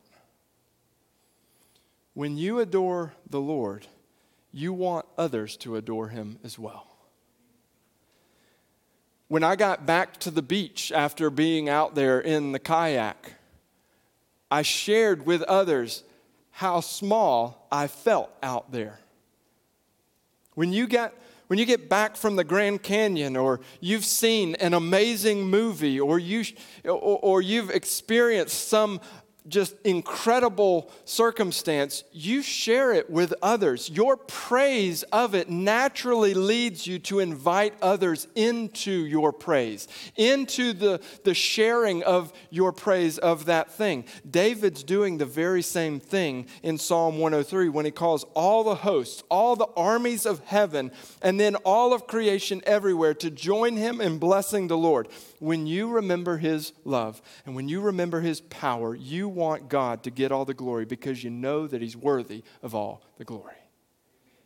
When 2.14 2.38
you 2.38 2.60
adore 2.60 3.12
the 3.28 3.42
Lord, 3.42 3.86
you 4.56 4.72
want 4.72 5.04
others 5.18 5.54
to 5.58 5.76
adore 5.76 6.08
him 6.08 6.38
as 6.42 6.58
well. 6.58 6.86
When 9.28 9.44
I 9.44 9.54
got 9.54 9.84
back 9.84 10.16
to 10.20 10.30
the 10.30 10.40
beach 10.40 10.90
after 10.92 11.28
being 11.28 11.68
out 11.68 11.94
there 11.94 12.18
in 12.18 12.52
the 12.52 12.58
kayak, 12.58 13.34
I 14.50 14.62
shared 14.62 15.26
with 15.26 15.42
others 15.42 16.04
how 16.52 16.80
small 16.80 17.68
I 17.70 17.86
felt 17.86 18.30
out 18.42 18.72
there. 18.72 19.00
When 20.54 20.72
you 20.72 20.86
get 20.86 21.12
when 21.48 21.58
you 21.58 21.66
get 21.66 21.90
back 21.90 22.16
from 22.16 22.36
the 22.36 22.42
Grand 22.42 22.82
Canyon 22.82 23.36
or 23.36 23.60
you've 23.80 24.06
seen 24.06 24.54
an 24.56 24.72
amazing 24.72 25.48
movie 25.48 26.00
or 26.00 26.18
you 26.18 26.44
or, 26.84 27.18
or 27.22 27.42
you've 27.42 27.70
experienced 27.70 28.68
some 28.68 29.02
just 29.48 29.74
incredible 29.84 30.90
circumstance, 31.04 32.04
you 32.12 32.42
share 32.42 32.92
it 32.92 33.10
with 33.10 33.34
others. 33.42 33.88
Your 33.90 34.16
praise 34.16 35.02
of 35.04 35.34
it 35.34 35.48
naturally 35.48 36.34
leads 36.34 36.86
you 36.86 36.98
to 37.00 37.20
invite 37.20 37.74
others 37.80 38.26
into 38.34 38.90
your 38.90 39.32
praise, 39.32 39.88
into 40.16 40.72
the, 40.72 41.00
the 41.24 41.34
sharing 41.34 42.02
of 42.02 42.32
your 42.50 42.72
praise 42.72 43.18
of 43.18 43.46
that 43.46 43.70
thing. 43.70 44.04
David's 44.28 44.82
doing 44.82 45.18
the 45.18 45.26
very 45.26 45.62
same 45.62 46.00
thing 46.00 46.46
in 46.62 46.78
Psalm 46.78 47.18
103 47.18 47.68
when 47.68 47.84
he 47.84 47.90
calls 47.90 48.24
all 48.34 48.64
the 48.64 48.74
hosts, 48.76 49.22
all 49.28 49.56
the 49.56 49.68
armies 49.76 50.26
of 50.26 50.44
heaven, 50.44 50.90
and 51.22 51.38
then 51.38 51.56
all 51.56 51.92
of 51.92 52.06
creation 52.06 52.62
everywhere 52.66 53.14
to 53.14 53.30
join 53.30 53.76
him 53.76 54.00
in 54.00 54.18
blessing 54.18 54.68
the 54.68 54.78
Lord. 54.78 55.08
When 55.38 55.66
you 55.66 55.88
remember 55.88 56.38
his 56.38 56.72
love 56.84 57.20
and 57.44 57.54
when 57.54 57.68
you 57.68 57.80
remember 57.80 58.20
his 58.20 58.40
power, 58.40 58.94
you 58.94 59.28
want 59.28 59.68
God 59.68 60.02
to 60.04 60.10
get 60.10 60.32
all 60.32 60.44
the 60.44 60.54
glory 60.54 60.84
because 60.84 61.22
you 61.22 61.30
know 61.30 61.66
that 61.66 61.82
He's 61.82 61.96
worthy 61.96 62.42
of 62.62 62.74
all 62.74 63.02
the 63.18 63.24
glory. 63.24 63.54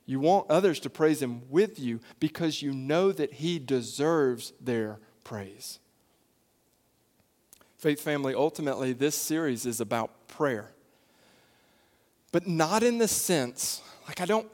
You 0.07 0.21
want 0.21 0.51
others 0.51 0.81
to 0.81 0.91
praise 0.91 1.23
Him 1.23 1.43
with 1.49 1.79
you 1.79 2.01
because 2.19 2.63
you 2.63 2.73
know 2.73 3.13
that 3.13 3.35
He 3.35 3.59
deserves 3.59 4.53
their 4.61 4.99
praise. 5.25 5.79
Faith 7.79 8.01
family, 8.01 8.35
ultimately, 8.35 8.93
this 8.93 9.15
series 9.15 9.65
is 9.65 9.81
about 9.81 10.29
prayer. 10.29 10.73
But 12.33 12.47
not 12.47 12.83
in 12.83 12.99
the 12.99 13.09
sense, 13.09 13.83
like, 14.07 14.21
I 14.21 14.27
don't, 14.27 14.51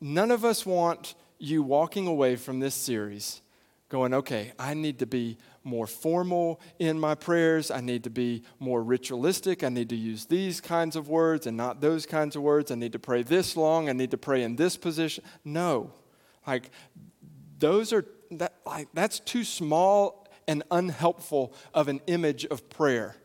none 0.00 0.30
of 0.30 0.44
us 0.44 0.66
want 0.66 1.14
you 1.38 1.62
walking 1.62 2.06
away 2.06 2.36
from 2.36 2.60
this 2.60 2.74
series 2.74 3.40
going, 3.88 4.12
okay, 4.12 4.52
I 4.58 4.74
need 4.74 4.98
to 4.98 5.06
be 5.06 5.38
more 5.66 5.86
formal 5.86 6.60
in 6.78 6.98
my 6.98 7.14
prayers. 7.14 7.70
I 7.70 7.80
need 7.80 8.04
to 8.04 8.10
be 8.10 8.44
more 8.60 8.82
ritualistic. 8.82 9.64
I 9.64 9.68
need 9.68 9.88
to 9.90 9.96
use 9.96 10.24
these 10.26 10.60
kinds 10.60 10.96
of 10.96 11.08
words 11.08 11.46
and 11.46 11.56
not 11.56 11.80
those 11.80 12.06
kinds 12.06 12.36
of 12.36 12.42
words. 12.42 12.70
I 12.70 12.76
need 12.76 12.92
to 12.92 12.98
pray 12.98 13.22
this 13.22 13.56
long. 13.56 13.88
I 13.88 13.92
need 13.92 14.12
to 14.12 14.16
pray 14.16 14.44
in 14.44 14.56
this 14.56 14.76
position. 14.76 15.24
No. 15.44 15.92
Like, 16.46 16.70
those 17.58 17.92
are, 17.92 18.06
that, 18.30 18.54
like, 18.64 18.88
that's 18.94 19.18
too 19.18 19.42
small 19.42 20.28
and 20.46 20.62
unhelpful 20.70 21.52
of 21.74 21.88
an 21.88 22.00
image 22.06 22.46
of 22.46 22.70
prayer. 22.70 23.16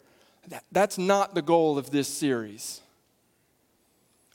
That, 0.48 0.64
that's 0.72 0.98
not 0.98 1.36
the 1.36 1.44
goal 1.44 1.78
of 1.78 1.92
this 1.92 2.08
series. 2.08 2.82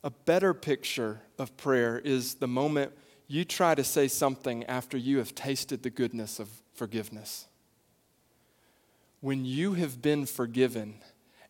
A 0.05 0.11
better 0.11 0.55
picture 0.55 1.23
of 1.37 1.57
prayer 1.57 1.99
is 1.99 2.35
the 2.35 2.47
moment 2.47 2.93
you 3.27 3.45
try 3.45 3.75
to 3.75 3.83
say 3.83 4.07
something 4.07 4.63
after 4.67 4.97
you 4.97 5.19
have 5.19 5.35
tasted 5.35 5.83
the 5.83 5.91
goodness 5.91 6.39
of 6.39 6.49
forgiveness 6.75 7.49
when 9.21 9.45
you 9.45 9.75
have 9.75 10.01
been 10.03 10.27
forgiven 10.27 10.95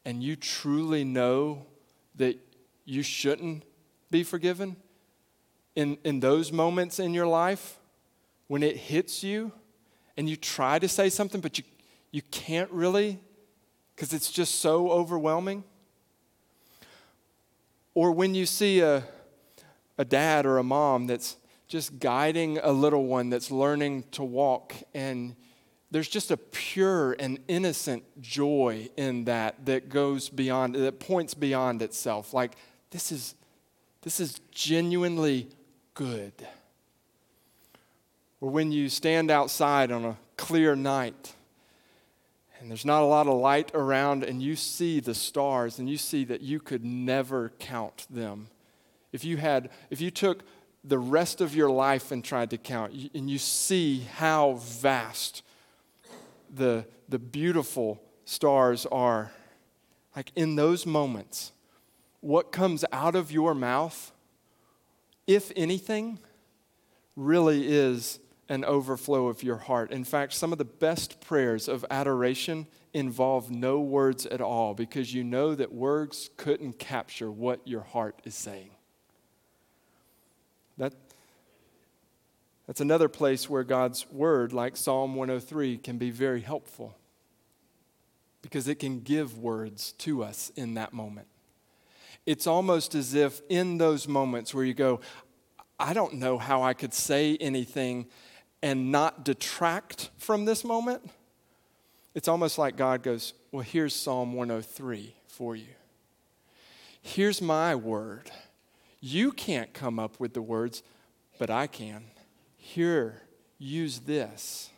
and 0.04 0.22
you 0.22 0.36
truly 0.36 1.04
know 1.04 1.66
that 2.14 2.38
you 2.84 3.02
shouldn't 3.02 3.64
be 4.10 4.22
forgiven, 4.22 4.76
in, 5.74 5.98
in 6.04 6.20
those 6.20 6.50
moments 6.50 6.98
in 6.98 7.12
your 7.12 7.26
life, 7.26 7.78
when 8.46 8.62
it 8.62 8.76
hits 8.76 9.22
you 9.22 9.52
and 10.16 10.28
you 10.28 10.36
try 10.36 10.78
to 10.78 10.88
say 10.88 11.08
something, 11.10 11.40
but 11.40 11.58
you, 11.58 11.64
you 12.10 12.22
can't 12.30 12.70
really 12.70 13.20
because 13.94 14.12
it's 14.12 14.30
just 14.30 14.56
so 14.56 14.90
overwhelming. 14.90 15.64
Or 17.94 18.12
when 18.12 18.34
you 18.34 18.44
see 18.44 18.80
a, 18.80 19.02
a 19.96 20.04
dad 20.04 20.44
or 20.44 20.58
a 20.58 20.62
mom 20.62 21.06
that's 21.06 21.36
just 21.66 21.98
guiding 21.98 22.58
a 22.58 22.72
little 22.72 23.06
one 23.06 23.30
that's 23.30 23.50
learning 23.50 24.04
to 24.12 24.22
walk 24.22 24.74
and 24.94 25.34
there's 25.91 26.09
just 26.09 26.30
a 26.30 26.37
pure 26.37 27.12
and 27.18 27.39
innocent 27.49 28.05
joy 28.20 28.89
in 28.97 29.24
that 29.24 29.66
that 29.66 29.89
goes 29.89 30.28
beyond 30.28 30.74
that 30.74 30.99
points 30.99 31.34
beyond 31.34 31.82
itself. 31.82 32.34
Like 32.34 32.53
this 32.91 33.12
is 33.12 33.34
this 34.03 34.20
is 34.20 34.41
genuinely 34.51 35.49
good. 35.95 36.32
Or 38.41 38.51
when 38.51 38.72
you 38.72 38.89
stand 38.89 39.30
outside 39.30 39.91
on 39.91 40.05
a 40.05 40.16
clear 40.37 40.76
night 40.76 41.34
and 42.61 42.70
there's 42.70 42.84
not 42.84 43.03
a 43.03 43.07
lot 43.07 43.26
of 43.26 43.34
light 43.34 43.70
around 43.74 44.24
and 44.24 44.43
you 44.43 44.57
see 44.57 45.01
the 45.01 45.14
stars 45.14 45.78
and 45.78 45.89
you 45.89 45.97
see 45.97 46.24
that 46.24 46.41
you 46.41 46.59
could 46.59 46.84
never 46.84 47.53
count 47.59 48.07
them. 48.11 48.49
If 49.12 49.24
you 49.24 49.37
had 49.37 49.70
if 49.91 50.01
you 50.01 50.11
took 50.11 50.43
the 50.82 50.99
rest 50.99 51.41
of 51.41 51.55
your 51.55 51.70
life 51.70 52.11
and 52.11 52.24
tried 52.24 52.51
to 52.51 52.59
count 52.59 52.93
and 53.14 53.30
you 53.30 53.39
see 53.39 54.01
how 54.01 54.55
vast 54.55 55.43
the, 56.57 56.86
the 57.09 57.18
beautiful 57.18 58.02
stars 58.24 58.86
are, 58.86 59.30
like 60.14 60.32
in 60.34 60.57
those 60.57 60.86
moments, 60.86 61.52
what 62.20 62.50
comes 62.50 62.84
out 62.92 63.14
of 63.14 63.30
your 63.30 63.54
mouth, 63.54 64.12
if 65.26 65.52
anything, 65.54 66.18
really 67.14 67.68
is 67.68 68.18
an 68.48 68.64
overflow 68.64 69.28
of 69.28 69.42
your 69.42 69.57
heart. 69.57 69.90
In 69.90 70.04
fact, 70.04 70.32
some 70.32 70.52
of 70.52 70.59
the 70.59 70.64
best 70.64 71.20
prayers 71.20 71.68
of 71.68 71.84
adoration 71.90 72.66
involve 72.94 73.50
no 73.50 73.80
words 73.80 74.24
at 74.26 74.40
all 74.40 74.72
because 74.74 75.12
you 75.12 75.24
know 75.24 75.54
that 75.54 75.72
words 75.72 76.30
couldn't 76.36 76.78
capture 76.78 77.30
what 77.30 77.61
your 77.64 77.82
heart 77.82 78.20
is 78.24 78.34
saying. 78.34 78.70
That, 80.78 80.94
that's 82.66 82.80
another 82.80 83.08
place 83.08 83.48
where 83.48 83.62
God's 83.62 84.10
word, 84.10 84.52
like 84.52 84.76
Psalm 84.76 85.14
103, 85.14 85.78
can 85.78 85.98
be 85.98 86.10
very 86.10 86.40
helpful 86.40 86.96
because 88.42 88.68
it 88.68 88.76
can 88.76 89.00
give 89.00 89.38
words 89.38 89.92
to 89.92 90.22
us 90.22 90.50
in 90.56 90.74
that 90.74 90.92
moment. 90.92 91.28
It's 92.26 92.46
almost 92.46 92.94
as 92.96 93.14
if 93.14 93.40
in 93.48 93.78
those 93.78 94.08
moments 94.08 94.52
where 94.52 94.64
you 94.64 94.74
go, 94.74 95.00
I 95.78 95.92
don't 95.92 96.14
know 96.14 96.38
how 96.38 96.62
I 96.62 96.74
could 96.74 96.92
say 96.92 97.36
anything 97.36 98.06
and 98.62 98.90
not 98.90 99.24
detract 99.24 100.10
from 100.16 100.44
this 100.44 100.64
moment. 100.64 101.08
It's 102.14 102.28
almost 102.28 102.58
like 102.58 102.76
God 102.76 103.02
goes, 103.02 103.34
Well, 103.52 103.62
here's 103.62 103.94
Psalm 103.94 104.32
103 104.32 105.14
for 105.28 105.54
you. 105.54 105.66
Here's 107.00 107.40
my 107.40 107.76
word. 107.76 108.30
You 109.00 109.30
can't 109.30 109.72
come 109.72 110.00
up 110.00 110.18
with 110.18 110.34
the 110.34 110.42
words, 110.42 110.82
but 111.38 111.50
I 111.50 111.68
can. 111.68 112.04
Here, 112.66 113.22
use 113.58 114.00
this. 114.00 114.70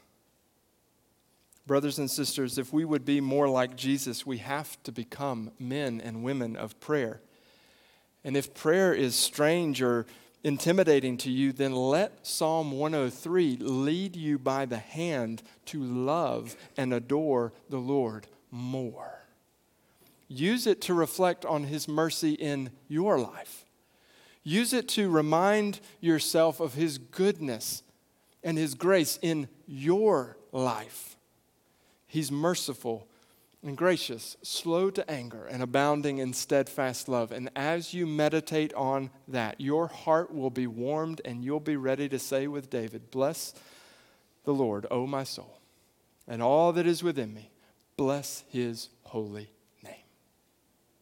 Brothers 1.66 1.98
and 1.98 2.10
sisters, 2.10 2.58
if 2.58 2.70
we 2.70 2.84
would 2.84 3.06
be 3.06 3.22
more 3.22 3.48
like 3.48 3.76
Jesus, 3.76 4.26
we 4.26 4.38
have 4.38 4.80
to 4.82 4.92
become 4.92 5.52
men 5.58 5.98
and 6.02 6.22
women 6.22 6.54
of 6.54 6.78
prayer. 6.80 7.22
And 8.22 8.36
if 8.36 8.52
prayer 8.52 8.92
is 8.92 9.14
strange 9.14 9.80
or 9.80 10.04
intimidating 10.44 11.16
to 11.16 11.30
you, 11.30 11.50
then 11.50 11.72
let 11.72 12.26
Psalm 12.26 12.72
103 12.72 13.56
lead 13.56 14.16
you 14.16 14.38
by 14.38 14.66
the 14.66 14.78
hand 14.78 15.42
to 15.66 15.82
love 15.82 16.56
and 16.76 16.92
adore 16.92 17.54
the 17.70 17.78
Lord 17.78 18.26
more. 18.50 19.24
Use 20.28 20.66
it 20.66 20.82
to 20.82 20.94
reflect 20.94 21.46
on 21.46 21.64
His 21.64 21.88
mercy 21.88 22.32
in 22.34 22.70
your 22.86 23.18
life. 23.18 23.57
Use 24.42 24.72
it 24.72 24.88
to 24.88 25.10
remind 25.10 25.80
yourself 26.00 26.60
of 26.60 26.74
His 26.74 26.98
goodness 26.98 27.82
and 28.42 28.56
His 28.56 28.74
grace 28.74 29.18
in 29.20 29.48
your 29.66 30.36
life. 30.52 31.16
He's 32.06 32.32
merciful 32.32 33.08
and 33.62 33.76
gracious, 33.76 34.36
slow 34.42 34.90
to 34.90 35.10
anger, 35.10 35.46
and 35.46 35.62
abounding 35.62 36.18
in 36.18 36.32
steadfast 36.32 37.08
love. 37.08 37.32
And 37.32 37.50
as 37.56 37.92
you 37.92 38.06
meditate 38.06 38.72
on 38.74 39.10
that, 39.26 39.60
your 39.60 39.88
heart 39.88 40.32
will 40.32 40.50
be 40.50 40.66
warmed 40.66 41.20
and 41.24 41.44
you'll 41.44 41.60
be 41.60 41.76
ready 41.76 42.08
to 42.08 42.18
say 42.18 42.46
with 42.46 42.70
David, 42.70 43.10
Bless 43.10 43.54
the 44.44 44.54
Lord, 44.54 44.86
O 44.90 45.06
my 45.06 45.24
soul, 45.24 45.60
and 46.26 46.40
all 46.40 46.72
that 46.72 46.86
is 46.86 47.02
within 47.02 47.34
me. 47.34 47.50
Bless 47.96 48.44
his 48.48 48.90
holy 49.02 49.50
name. 49.82 49.94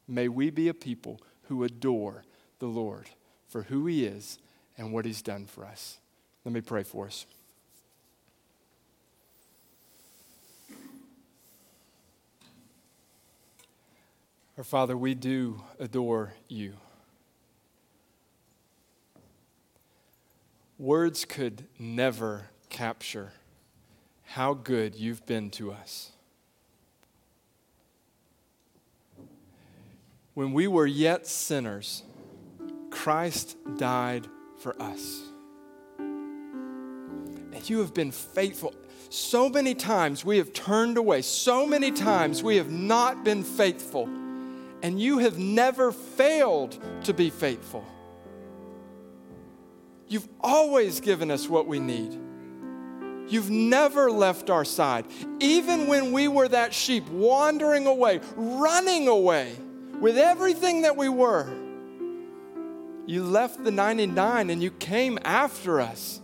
May 0.09 0.28
we 0.28 0.49
be 0.51 0.68
a 0.68 0.74
people 0.74 1.20
who 1.43 1.62
adore 1.62 2.24
the 2.59 2.66
Lord 2.66 3.11
for 3.57 3.63
who 3.63 3.87
He 3.87 4.05
is 4.05 4.39
and 4.77 4.93
what 4.93 5.07
He's 5.07 5.23
done 5.23 5.47
for 5.47 5.65
us. 5.65 5.97
Let 6.45 6.53
me 6.53 6.61
pray 6.61 6.83
for 6.83 7.07
us. 7.07 7.25
Our 14.59 14.65
Father, 14.65 14.95
we 14.95 15.15
do 15.15 15.63
adore 15.81 16.35
you. 16.49 16.75
Words 20.79 21.25
could 21.25 21.65
never 21.79 22.51
capture 22.69 23.33
how 24.25 24.53
good 24.53 24.95
you've 24.95 25.25
been 25.25 25.49
to 25.53 25.73
us. 25.73 26.11
When 30.35 30.53
we 30.53 30.67
were 30.67 30.87
yet 30.87 31.27
sinners, 31.27 32.03
Christ 33.07 33.57
died 33.77 34.27
for 34.59 34.75
us. 34.83 35.23
And 36.01 37.71
you 37.71 37.79
have 37.79 37.95
been 37.95 38.11
faithful. 38.11 38.75
So 39.11 39.49
many 39.49 39.77
times 39.77 40.25
we 40.25 40.39
have 40.39 40.53
turned 40.53 40.99
away, 40.99 41.23
so 41.23 41.65
many 41.65 41.93
times 41.93 42.43
we 42.43 42.57
have 42.57 42.69
not 42.69 43.23
been 43.23 43.45
faithful. 43.45 44.09
and 44.83 45.01
you 45.01 45.19
have 45.19 45.39
never 45.39 45.93
failed 45.93 46.77
to 47.05 47.15
be 47.15 47.31
faithful. 47.31 47.85
You've 50.09 50.29
always 50.41 50.99
given 51.01 51.31
us 51.31 51.49
what 51.49 51.69
we 51.69 51.79
need. 51.79 52.13
You've 53.29 53.51
never 53.51 54.11
left 54.11 54.51
our 54.51 54.65
side. 54.65 55.07
Even 55.39 55.87
when 55.87 56.11
we 56.11 56.27
were 56.27 56.49
that 56.49 56.75
sheep 56.75 57.09
wandering 57.09 57.87
away, 57.87 58.21
running 58.35 59.07
away 59.07 59.55
with 60.01 60.19
everything 60.19 60.83
that 60.83 60.97
we 60.97 61.09
were, 61.09 61.66
you 63.07 63.23
left 63.23 63.63
the 63.63 63.71
99 63.71 64.51
and 64.51 64.63
you 64.63 64.71
came 64.71 65.19
after 65.25 65.81
us. 65.81 66.21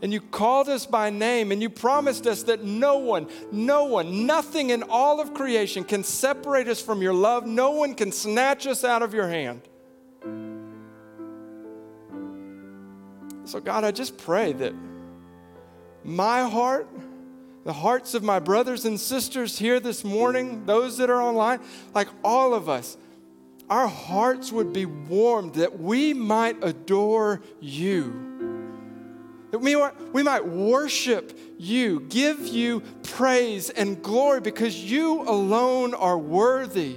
And 0.00 0.12
you 0.12 0.20
called 0.20 0.68
us 0.68 0.84
by 0.84 1.10
name 1.10 1.52
and 1.52 1.62
you 1.62 1.70
promised 1.70 2.26
us 2.26 2.42
that 2.44 2.64
no 2.64 2.98
one, 2.98 3.28
no 3.52 3.84
one, 3.84 4.26
nothing 4.26 4.70
in 4.70 4.82
all 4.82 5.20
of 5.20 5.32
creation 5.32 5.84
can 5.84 6.02
separate 6.02 6.66
us 6.66 6.82
from 6.82 7.02
your 7.02 7.14
love. 7.14 7.46
No 7.46 7.70
one 7.70 7.94
can 7.94 8.10
snatch 8.10 8.66
us 8.66 8.82
out 8.82 9.02
of 9.02 9.14
your 9.14 9.28
hand. 9.28 9.62
So, 13.44 13.60
God, 13.60 13.84
I 13.84 13.92
just 13.92 14.18
pray 14.18 14.52
that 14.54 14.74
my 16.02 16.48
heart, 16.48 16.88
the 17.64 17.72
hearts 17.72 18.14
of 18.14 18.24
my 18.24 18.40
brothers 18.40 18.84
and 18.84 18.98
sisters 18.98 19.58
here 19.58 19.78
this 19.78 20.02
morning, 20.02 20.66
those 20.66 20.96
that 20.98 21.10
are 21.10 21.22
online, 21.22 21.60
like 21.94 22.08
all 22.24 22.54
of 22.54 22.68
us, 22.68 22.96
our 23.70 23.86
hearts 23.86 24.52
would 24.52 24.72
be 24.72 24.86
warmed 24.86 25.54
that 25.54 25.78
we 25.78 26.12
might 26.12 26.62
adore 26.62 27.40
you. 27.60 28.30
That 29.50 29.58
we, 29.58 29.76
we 30.12 30.22
might 30.22 30.46
worship 30.46 31.38
you, 31.58 32.00
give 32.00 32.46
you 32.46 32.80
praise 33.02 33.70
and 33.70 34.02
glory 34.02 34.40
because 34.40 34.76
you 34.76 35.22
alone 35.22 35.94
are 35.94 36.18
worthy. 36.18 36.96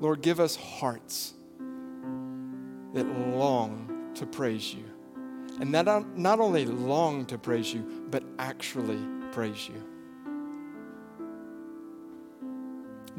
Lord, 0.00 0.22
give 0.22 0.38
us 0.38 0.54
hearts 0.56 1.34
that 2.94 3.06
long 3.06 4.10
to 4.14 4.26
praise 4.26 4.74
you. 4.74 4.84
And 5.60 5.74
that 5.74 5.86
not 6.16 6.40
only 6.40 6.64
long 6.64 7.26
to 7.26 7.38
praise 7.38 7.72
you, 7.72 8.06
but 8.10 8.22
actually 8.38 8.98
praise 9.32 9.68
you. 9.68 9.93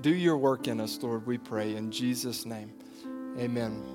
Do 0.01 0.13
your 0.13 0.37
work 0.37 0.67
in 0.67 0.79
us, 0.79 1.01
Lord, 1.01 1.25
we 1.25 1.37
pray. 1.37 1.75
In 1.75 1.91
Jesus' 1.91 2.45
name, 2.45 2.73
amen. 3.39 3.94